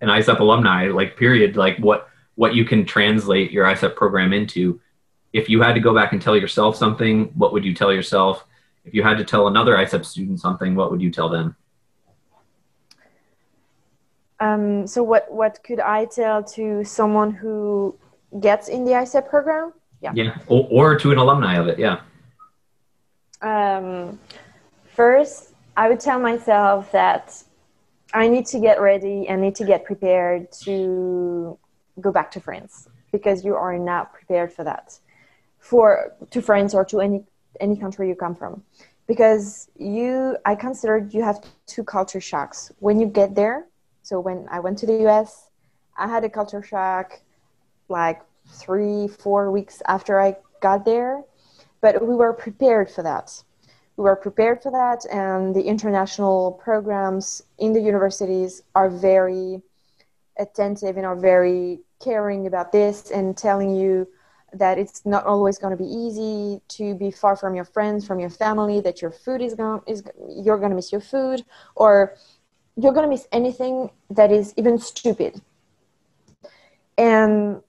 an 0.00 0.08
ISEP 0.08 0.38
alumni, 0.40 0.88
like 0.88 1.16
period, 1.16 1.56
like 1.56 1.78
what 1.78 2.08
what 2.34 2.54
you 2.54 2.64
can 2.64 2.84
translate 2.84 3.50
your 3.50 3.66
ISEP 3.66 3.96
program 3.96 4.32
into. 4.32 4.80
If 5.32 5.48
you 5.48 5.60
had 5.60 5.74
to 5.74 5.80
go 5.80 5.94
back 5.94 6.12
and 6.12 6.22
tell 6.22 6.36
yourself 6.36 6.76
something, 6.76 7.26
what 7.34 7.52
would 7.52 7.64
you 7.64 7.74
tell 7.74 7.92
yourself? 7.92 8.44
If 8.84 8.94
you 8.94 9.02
had 9.02 9.18
to 9.18 9.24
tell 9.24 9.48
another 9.48 9.74
ISEP 9.76 10.04
student 10.04 10.40
something, 10.40 10.74
what 10.74 10.90
would 10.90 11.02
you 11.02 11.10
tell 11.10 11.28
them? 11.28 11.56
Um, 14.40 14.86
so 14.86 15.02
what 15.02 15.30
what 15.30 15.62
could 15.64 15.80
I 15.80 16.04
tell 16.04 16.42
to 16.44 16.84
someone 16.84 17.32
who 17.32 17.98
gets 18.40 18.68
in 18.68 18.84
the 18.84 18.92
ISEP 18.92 19.28
program? 19.28 19.72
Yeah. 20.00 20.12
Yeah, 20.14 20.38
or, 20.46 20.68
or 20.70 20.98
to 20.98 21.10
an 21.10 21.18
alumni 21.18 21.56
of 21.56 21.66
it. 21.66 21.78
Yeah. 21.78 22.00
Um, 23.42 24.18
first, 24.94 25.54
I 25.76 25.88
would 25.88 26.00
tell 26.00 26.20
myself 26.20 26.92
that 26.92 27.42
I 28.12 28.28
need 28.28 28.46
to 28.46 28.58
get 28.58 28.80
ready 28.80 29.28
and 29.28 29.42
need 29.42 29.54
to 29.56 29.64
get 29.64 29.84
prepared 29.84 30.50
to 30.62 31.58
go 32.00 32.10
back 32.10 32.30
to 32.32 32.40
France 32.40 32.88
because 33.12 33.44
you 33.44 33.54
are 33.54 33.78
not 33.78 34.12
prepared 34.12 34.52
for 34.52 34.64
that, 34.64 34.98
for 35.58 36.14
to 36.30 36.40
France 36.40 36.74
or 36.74 36.84
to 36.86 37.00
any 37.00 37.24
any 37.60 37.76
country 37.76 38.08
you 38.08 38.14
come 38.14 38.34
from, 38.34 38.62
because 39.06 39.68
you 39.76 40.36
I 40.44 40.54
considered 40.54 41.12
you 41.12 41.22
have 41.22 41.44
two 41.66 41.84
culture 41.84 42.20
shocks 42.20 42.72
when 42.78 42.98
you 43.00 43.06
get 43.06 43.34
there. 43.34 43.66
So 44.02 44.20
when 44.20 44.46
I 44.50 44.60
went 44.60 44.78
to 44.78 44.86
the 44.86 44.98
U.S., 45.00 45.50
I 45.96 46.06
had 46.06 46.24
a 46.24 46.30
culture 46.30 46.62
shock, 46.62 47.20
like 47.88 48.22
three 48.46 49.08
four 49.08 49.50
weeks 49.50 49.82
after 49.86 50.20
I 50.20 50.36
got 50.62 50.86
there, 50.86 51.24
but 51.82 52.06
we 52.06 52.14
were 52.14 52.32
prepared 52.32 52.90
for 52.90 53.02
that 53.02 53.42
we 53.98 54.04
were 54.04 54.16
prepared 54.16 54.62
for 54.62 54.70
that 54.72 55.04
and 55.12 55.54
the 55.54 55.62
international 55.62 56.52
programs 56.52 57.42
in 57.58 57.72
the 57.72 57.80
universities 57.80 58.62
are 58.74 58.88
very 58.88 59.60
attentive 60.38 60.96
and 60.96 61.04
are 61.04 61.16
very 61.16 61.80
caring 62.00 62.46
about 62.46 62.72
this 62.72 63.10
and 63.10 63.36
telling 63.36 63.74
you 63.74 64.08
that 64.52 64.78
it's 64.78 65.04
not 65.04 65.26
always 65.26 65.58
going 65.58 65.76
to 65.76 65.82
be 65.84 65.90
easy 65.90 66.60
to 66.68 66.94
be 66.94 67.10
far 67.10 67.36
from 67.36 67.54
your 67.54 67.64
friends 67.64 68.06
from 68.06 68.18
your 68.18 68.30
family 68.30 68.80
that 68.80 69.02
your 69.02 69.10
food 69.10 69.42
is 69.42 69.54
going 69.54 69.82
is 69.86 70.02
you're 70.30 70.56
going 70.56 70.70
to 70.70 70.76
miss 70.76 70.90
your 70.90 71.02
food 71.02 71.44
or 71.74 72.14
you're 72.78 72.92
going 72.92 73.04
to 73.04 73.10
miss 73.10 73.26
anything 73.32 73.90
that 74.08 74.30
is 74.30 74.54
even 74.56 74.78
stupid. 74.78 75.40
And 76.96 77.60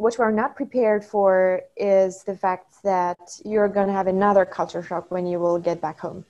what 0.00 0.18
we're 0.18 0.30
not 0.30 0.56
prepared 0.56 1.04
for 1.04 1.60
is 1.76 2.24
the 2.24 2.34
fact 2.34 2.82
that 2.82 3.18
you're 3.44 3.68
going 3.68 3.86
to 3.86 3.92
have 3.92 4.06
another 4.06 4.46
culture 4.46 4.82
shock 4.82 5.10
when 5.10 5.26
you 5.26 5.38
will 5.38 5.58
get 5.58 5.78
back 5.78 6.00
home. 6.00 6.24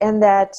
And 0.00 0.20
that 0.20 0.56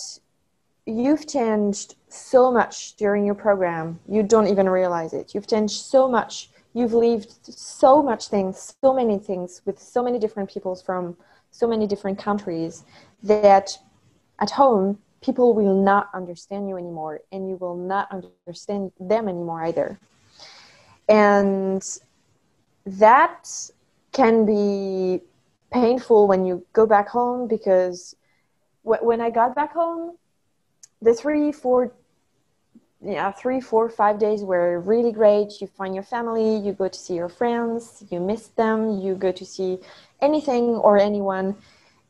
you've 0.85 1.27
changed 1.27 1.95
so 2.07 2.49
much 2.49 2.95
during 2.95 3.25
your 3.25 3.35
program, 3.35 3.99
you 4.07 4.23
don't 4.23 4.47
even 4.47 4.69
realize 4.69 5.11
it. 5.11 5.35
You've 5.35 5.47
changed 5.47 5.81
so 5.81 6.07
much. 6.07 6.49
You've 6.73 6.93
lived 6.93 7.33
so 7.43 8.01
much 8.01 8.29
things, 8.29 8.73
so 8.81 8.93
many 8.93 9.19
things 9.19 9.61
with 9.65 9.77
so 9.77 10.01
many 10.01 10.17
different 10.17 10.49
peoples 10.49 10.81
from 10.81 11.17
so 11.51 11.67
many 11.67 11.87
different 11.87 12.17
countries 12.17 12.85
that 13.23 13.77
at 14.39 14.51
home, 14.51 14.97
people 15.19 15.53
will 15.53 15.75
not 15.83 16.09
understand 16.13 16.69
you 16.69 16.77
anymore 16.77 17.19
and 17.33 17.49
you 17.49 17.57
will 17.57 17.75
not 17.75 18.09
understand 18.11 18.93
them 18.97 19.27
anymore 19.27 19.65
either 19.65 19.99
and 21.09 21.83
that 22.85 23.49
can 24.11 24.45
be 24.45 25.21
painful 25.71 26.27
when 26.27 26.45
you 26.45 26.65
go 26.73 26.85
back 26.85 27.07
home 27.09 27.47
because 27.47 28.15
when 28.83 29.19
I 29.19 29.29
got 29.29 29.53
back 29.53 29.73
home, 29.73 30.17
the 31.01 31.13
three, 31.13 31.51
four, 31.51 31.91
yeah, 33.01 33.31
three, 33.31 33.59
four, 33.61 33.89
five 33.89 34.17
days 34.17 34.41
were 34.41 34.79
really 34.79 35.11
great. 35.11 35.61
You 35.61 35.67
find 35.67 35.93
your 35.93 36.03
family, 36.03 36.57
you 36.57 36.73
go 36.73 36.87
to 36.87 36.97
see 36.97 37.15
your 37.15 37.29
friends, 37.29 38.03
you 38.09 38.19
miss 38.19 38.47
them, 38.47 38.99
you 38.99 39.15
go 39.15 39.31
to 39.31 39.45
see 39.45 39.79
anything 40.21 40.75
or 40.75 40.97
anyone. 40.97 41.55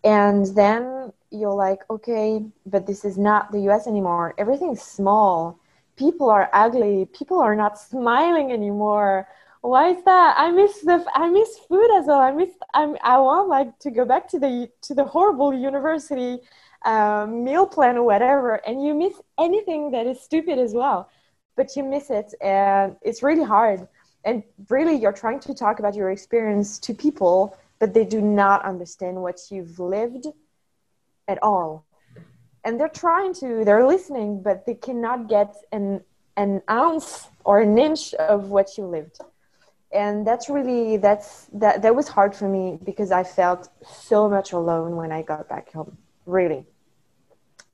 And 0.04 0.46
then 0.56 1.12
you're 1.32 1.54
like, 1.54 1.82
okay, 1.90 2.46
but 2.66 2.86
this 2.86 3.04
is 3.04 3.18
not 3.18 3.52
the 3.52 3.60
US 3.70 3.88
anymore. 3.88 4.34
Everything's 4.38 4.82
small 4.82 5.60
people 5.98 6.30
are 6.30 6.50
ugly. 6.54 7.06
People 7.14 7.40
are 7.40 7.56
not 7.56 7.80
smiling 7.90 8.52
anymore. 8.52 9.28
Why 9.62 9.90
is 9.90 10.04
that? 10.06 10.36
I 10.38 10.52
miss 10.52 10.82
the 10.82 11.06
i 11.16 11.30
miss 11.30 11.58
food 11.68 11.90
as 11.98 12.06
well. 12.06 12.20
I 12.20 12.32
miss 12.32 12.52
I'm, 12.74 12.96
i 13.04 13.18
want 13.18 13.50
like 13.50 13.78
to 13.80 13.92
go 13.92 14.06
back 14.06 14.28
to 14.30 14.40
the 14.40 14.70
to 14.84 14.94
the 14.94 15.04
horrible 15.04 15.54
university 15.54 16.40
uh, 16.86 17.26
meal 17.28 17.66
plan 17.66 17.98
or 17.98 18.04
whatever 18.04 18.56
and 18.68 18.86
you 18.86 18.94
miss 18.94 19.14
anything 19.40 19.92
that 19.92 20.06
is 20.08 20.22
stupid 20.22 20.60
as 20.60 20.74
well. 20.74 21.10
But 21.58 21.76
you 21.76 21.84
miss 21.84 22.10
it 22.12 22.34
and 22.42 22.96
it's 23.02 23.24
really 23.24 23.44
hard. 23.44 23.88
And 24.24 24.44
really 24.70 24.96
you're 24.96 25.14
trying 25.14 25.40
to 25.42 25.54
talk 25.54 25.80
about 25.80 25.96
your 25.96 26.12
experience 26.12 26.80
to 26.80 26.94
people 26.94 27.58
but 27.80 27.94
they 27.94 28.06
do 28.06 28.22
not 28.22 28.66
understand 28.66 29.22
what 29.22 29.40
you've 29.52 29.80
lived 29.80 30.28
at 31.28 31.42
all 31.44 31.87
and 32.68 32.78
they're 32.78 32.98
trying 33.08 33.34
to 33.34 33.64
they're 33.64 33.88
listening 33.88 34.42
but 34.42 34.66
they 34.66 34.76
cannot 34.76 35.30
get 35.30 35.56
an 35.72 36.02
an 36.36 36.62
ounce 36.70 37.28
or 37.46 37.62
an 37.62 37.78
inch 37.80 38.14
of 38.14 38.50
what 38.50 38.78
you 38.78 38.86
lived. 38.86 39.18
And 39.92 40.28
that's 40.28 40.50
really 40.50 40.98
that's 40.98 41.48
that 41.54 41.82
that 41.82 41.96
was 41.96 42.08
hard 42.10 42.36
for 42.36 42.48
me 42.50 42.78
because 42.84 43.10
i 43.12 43.24
felt 43.24 43.70
so 44.10 44.30
much 44.30 44.52
alone 44.52 44.98
when 44.98 45.12
i 45.14 45.22
got 45.22 45.48
back 45.48 45.72
home 45.72 45.98
really. 46.26 46.66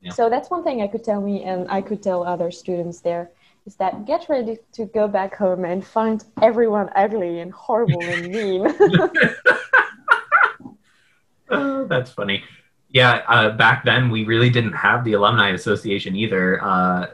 Yeah. 0.00 0.12
so 0.12 0.30
that's 0.30 0.48
one 0.48 0.62
thing 0.62 0.80
i 0.80 0.88
could 0.92 1.04
tell 1.10 1.20
me 1.20 1.42
and 1.50 1.60
i 1.78 1.80
could 1.80 2.02
tell 2.02 2.20
other 2.24 2.50
students 2.50 3.00
there 3.00 3.30
is 3.66 3.74
that 3.76 4.04
get 4.04 4.28
ready 4.28 4.58
to 4.76 4.84
go 4.84 5.08
back 5.08 5.34
home 5.34 5.64
and 5.64 5.84
find 5.84 6.24
everyone 6.40 6.88
ugly 6.94 7.40
and 7.40 7.50
horrible 7.50 8.02
and 8.02 8.28
mean. 8.30 8.62
Oh, 11.50 11.84
that's 11.92 12.10
funny 12.10 12.44
yeah, 12.94 13.22
uh, 13.26 13.50
back 13.50 13.84
then 13.84 14.08
we 14.08 14.24
really 14.24 14.48
didn't 14.48 14.72
have 14.72 15.04
the 15.04 15.14
alumni 15.14 15.50
association 15.50 16.14
either. 16.14 16.62
Uh, 16.62 17.08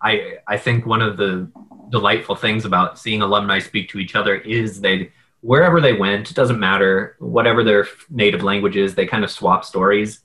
I 0.00 0.38
I 0.48 0.56
think 0.56 0.86
one 0.86 1.02
of 1.02 1.18
the 1.18 1.48
delightful 1.90 2.34
things 2.34 2.64
about 2.64 2.98
seeing 2.98 3.20
alumni 3.20 3.58
speak 3.58 3.90
to 3.90 3.98
each 3.98 4.16
other 4.16 4.36
is 4.36 4.80
they 4.80 5.12
wherever 5.42 5.78
they 5.80 5.92
went, 5.92 6.30
it 6.30 6.34
doesn't 6.34 6.58
matter 6.58 7.16
whatever 7.18 7.62
their 7.62 7.86
native 8.08 8.42
language 8.42 8.76
is, 8.76 8.94
they 8.94 9.06
kind 9.06 9.24
of 9.24 9.30
swap 9.30 9.64
stories. 9.64 10.20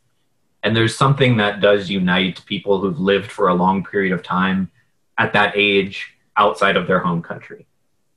And 0.64 0.76
there's 0.76 0.98
something 0.98 1.38
that 1.38 1.60
does 1.60 1.90
unite 1.90 2.46
people 2.46 2.80
who've 2.80 3.00
lived 3.00 3.30
for 3.30 3.50
a 3.50 3.54
long 3.54 3.84
period 3.84 4.14
of 4.14 4.24
time 4.24 4.72
at 5.18 5.34
that 5.34 5.54
age 5.56 6.14
outside 6.38 6.78
of 6.78 6.88
their 6.88 7.00
home 7.00 7.22
country. 7.22 7.68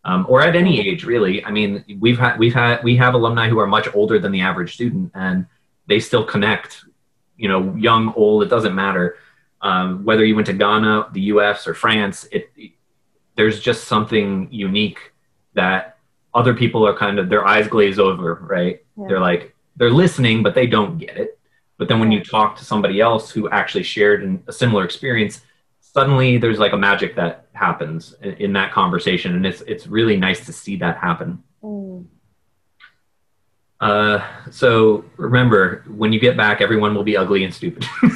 Um, 0.05 0.27
or 0.29 0.43
at 0.43 0.55
any 0.55 0.87
age, 0.87 1.05
really. 1.05 1.45
I 1.45 1.51
mean, 1.51 1.85
we've 1.99 2.19
had 2.19 2.39
we've 2.39 2.55
had 2.55 2.85
we 2.85 2.95
have 2.97 3.15
alumni 3.15 3.49
who 3.49 3.59
are 3.59 3.67
much 3.67 3.93
older 3.95 4.21
than 4.21 4.31
the 4.31 4.43
average 4.43 4.75
student, 4.75 5.11
and 5.15 5.47
they 5.87 6.01
still 6.01 6.24
connect. 6.24 6.85
You 7.37 7.49
know, 7.49 7.74
young, 7.76 8.12
old, 8.14 8.43
it 8.43 8.49
doesn't 8.49 8.74
matter. 8.74 9.16
Um, 9.61 10.05
whether 10.05 10.24
you 10.24 10.35
went 10.35 10.47
to 10.47 10.53
Ghana, 10.53 11.09
the 11.12 11.22
U.S., 11.22 11.66
or 11.66 11.74
France, 11.74 12.26
it, 12.30 12.51
it, 12.57 12.72
there's 13.37 13.61
just 13.61 13.85
something 13.85 14.49
unique 14.51 15.12
that 15.55 15.99
other 16.35 16.55
people 16.55 16.87
are 16.87 16.97
kind 16.97 17.18
of 17.18 17.28
their 17.28 17.47
eyes 17.47 17.66
glaze 17.68 17.99
over, 17.99 18.35
right? 18.35 18.85
Yeah. 18.97 19.07
They're 19.09 19.20
like 19.20 19.55
they're 19.76 19.91
listening, 19.91 20.43
but 20.43 20.55
they 20.55 20.66
don't 20.66 20.99
get 20.99 21.16
it. 21.16 21.39
But 21.78 21.89
then 21.89 21.99
when 21.99 22.12
you 22.12 22.22
talk 22.22 22.57
to 22.57 22.64
somebody 22.64 23.01
else 23.01 23.30
who 23.30 23.49
actually 23.51 23.82
shared 23.82 24.43
a 24.47 24.53
similar 24.53 24.85
experience, 24.85 25.41
suddenly 25.80 26.39
there's 26.39 26.59
like 26.59 26.72
a 26.72 26.76
magic 26.76 27.16
that 27.16 27.47
happens 27.53 28.14
in, 28.22 28.35
in 28.35 28.53
that 28.53 28.72
conversation, 28.72 29.35
and 29.35 29.47
it's 29.47 29.62
it's 29.62 29.87
really 29.87 30.16
nice 30.16 30.45
to 30.47 30.53
see 30.53 30.76
that 30.76 30.99
happen. 30.99 31.43
Mm. 31.62 32.07
Uh, 33.85 34.24
so 34.51 35.05
remember, 35.18 35.85
when 35.89 36.11
you 36.11 36.18
get 36.18 36.39
back, 36.39 36.62
everyone 36.62 36.95
will 36.95 37.05
be 37.05 37.18
ugly 37.18 37.45
and 37.45 37.53
stupid. 37.53 37.85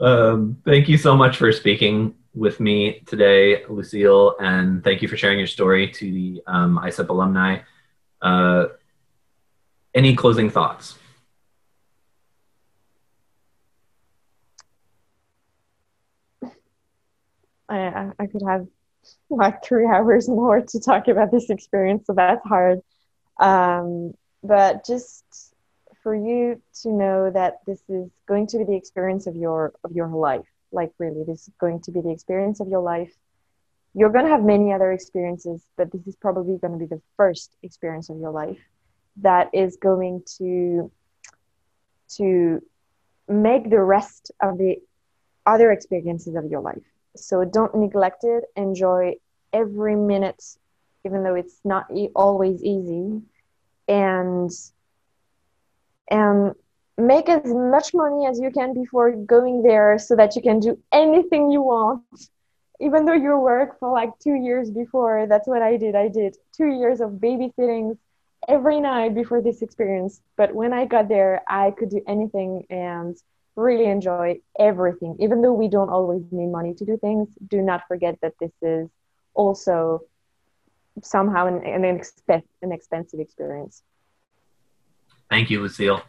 um, 0.00 0.56
thank 0.64 0.88
you 0.88 0.98
so 0.98 1.16
much 1.16 1.36
for 1.36 1.52
speaking 1.52 2.16
with 2.34 2.58
me 2.58 3.00
today, 3.06 3.64
Lucille, 3.66 4.34
and 4.40 4.82
thank 4.82 5.02
you 5.02 5.06
for 5.06 5.16
sharing 5.16 5.38
your 5.38 5.46
story 5.46 5.86
to 5.88 6.10
the 6.10 6.42
um, 6.48 6.80
ISEP 6.82 7.08
alumni. 7.10 7.58
Uh, 8.20 8.66
any 9.94 10.16
closing 10.16 10.50
thoughts? 10.50 10.96
I, 17.68 18.10
I 18.18 18.26
could 18.26 18.42
have 18.44 18.66
like 19.30 19.64
three 19.64 19.86
hours 19.86 20.28
more 20.28 20.60
to 20.60 20.80
talk 20.80 21.08
about 21.08 21.30
this 21.30 21.50
experience, 21.50 22.06
so 22.06 22.14
that's 22.14 22.44
hard. 22.46 22.80
Um, 23.38 24.14
but 24.42 24.86
just 24.86 25.24
for 26.02 26.14
you 26.14 26.62
to 26.82 26.90
know 26.90 27.30
that 27.30 27.60
this 27.66 27.82
is 27.88 28.10
going 28.26 28.46
to 28.48 28.58
be 28.58 28.64
the 28.64 28.76
experience 28.76 29.26
of 29.26 29.36
your 29.36 29.72
of 29.84 29.92
your 29.92 30.08
life, 30.08 30.46
like 30.72 30.92
really, 30.98 31.24
this 31.24 31.48
is 31.48 31.54
going 31.58 31.80
to 31.82 31.90
be 31.90 32.00
the 32.00 32.10
experience 32.10 32.60
of 32.60 32.68
your 32.68 32.82
life. 32.82 33.12
You're 33.94 34.10
going 34.10 34.26
to 34.26 34.30
have 34.30 34.42
many 34.42 34.72
other 34.72 34.92
experiences, 34.92 35.62
but 35.76 35.90
this 35.90 36.06
is 36.06 36.16
probably 36.16 36.58
going 36.58 36.74
to 36.74 36.78
be 36.78 36.86
the 36.86 37.00
first 37.16 37.56
experience 37.62 38.10
of 38.10 38.18
your 38.18 38.30
life 38.30 38.58
that 39.22 39.50
is 39.52 39.76
going 39.76 40.22
to 40.38 40.90
to 42.16 42.62
make 43.28 43.68
the 43.70 43.80
rest 43.80 44.30
of 44.40 44.58
the 44.58 44.76
other 45.44 45.72
experiences 45.72 46.36
of 46.36 46.44
your 46.46 46.60
life. 46.60 46.82
So 47.18 47.44
don't 47.44 47.74
neglect 47.74 48.24
it. 48.24 48.44
Enjoy 48.56 49.14
every 49.52 49.96
minute, 49.96 50.42
even 51.04 51.22
though 51.24 51.34
it's 51.34 51.60
not 51.64 51.86
e- 51.94 52.10
always 52.14 52.62
easy, 52.64 53.22
and 53.88 54.50
and 56.10 56.54
make 56.98 57.28
as 57.28 57.52
much 57.52 57.94
money 57.94 58.26
as 58.26 58.40
you 58.40 58.50
can 58.50 58.72
before 58.74 59.12
going 59.12 59.62
there, 59.62 59.98
so 59.98 60.16
that 60.16 60.36
you 60.36 60.42
can 60.42 60.60
do 60.60 60.78
anything 60.92 61.50
you 61.50 61.62
want. 61.62 62.12
Even 62.80 62.92
though 62.92 63.02
you 63.04 63.24
work 63.38 63.78
for 63.78 63.90
like 63.92 64.02
two 64.18 64.34
years 64.34 64.70
before, 64.70 65.26
that's 65.28 65.46
what 65.46 65.62
I 65.62 65.76
did. 65.76 65.94
I 65.94 66.08
did 66.08 66.36
two 66.52 66.66
years 66.66 67.00
of 67.00 67.12
babysitting 67.12 67.96
every 68.48 68.80
night 68.80 69.14
before 69.14 69.40
this 69.40 69.62
experience. 69.62 70.20
But 70.36 70.54
when 70.54 70.72
I 70.72 70.84
got 70.86 71.08
there, 71.08 71.42
I 71.48 71.70
could 71.70 71.90
do 71.90 72.02
anything 72.06 72.66
and 72.70 73.16
really 73.56 73.86
enjoy 73.86 74.36
everything. 74.58 75.16
Even 75.18 75.42
though 75.42 75.52
we 75.52 75.68
don't 75.68 75.88
always 75.88 76.22
need 76.30 76.48
money 76.48 76.74
to 76.74 76.84
do 76.84 76.96
things, 76.98 77.28
do 77.48 77.62
not 77.62 77.82
forget 77.88 78.18
that 78.22 78.34
this 78.40 78.52
is 78.62 78.88
also 79.34 80.00
somehow 81.02 81.46
an, 81.46 81.64
an, 81.64 81.82
expe- 81.98 82.42
an 82.62 82.72
expensive 82.72 83.20
experience. 83.20 83.82
Thank 85.30 85.50
you, 85.50 85.60
Lucille. 85.60 86.02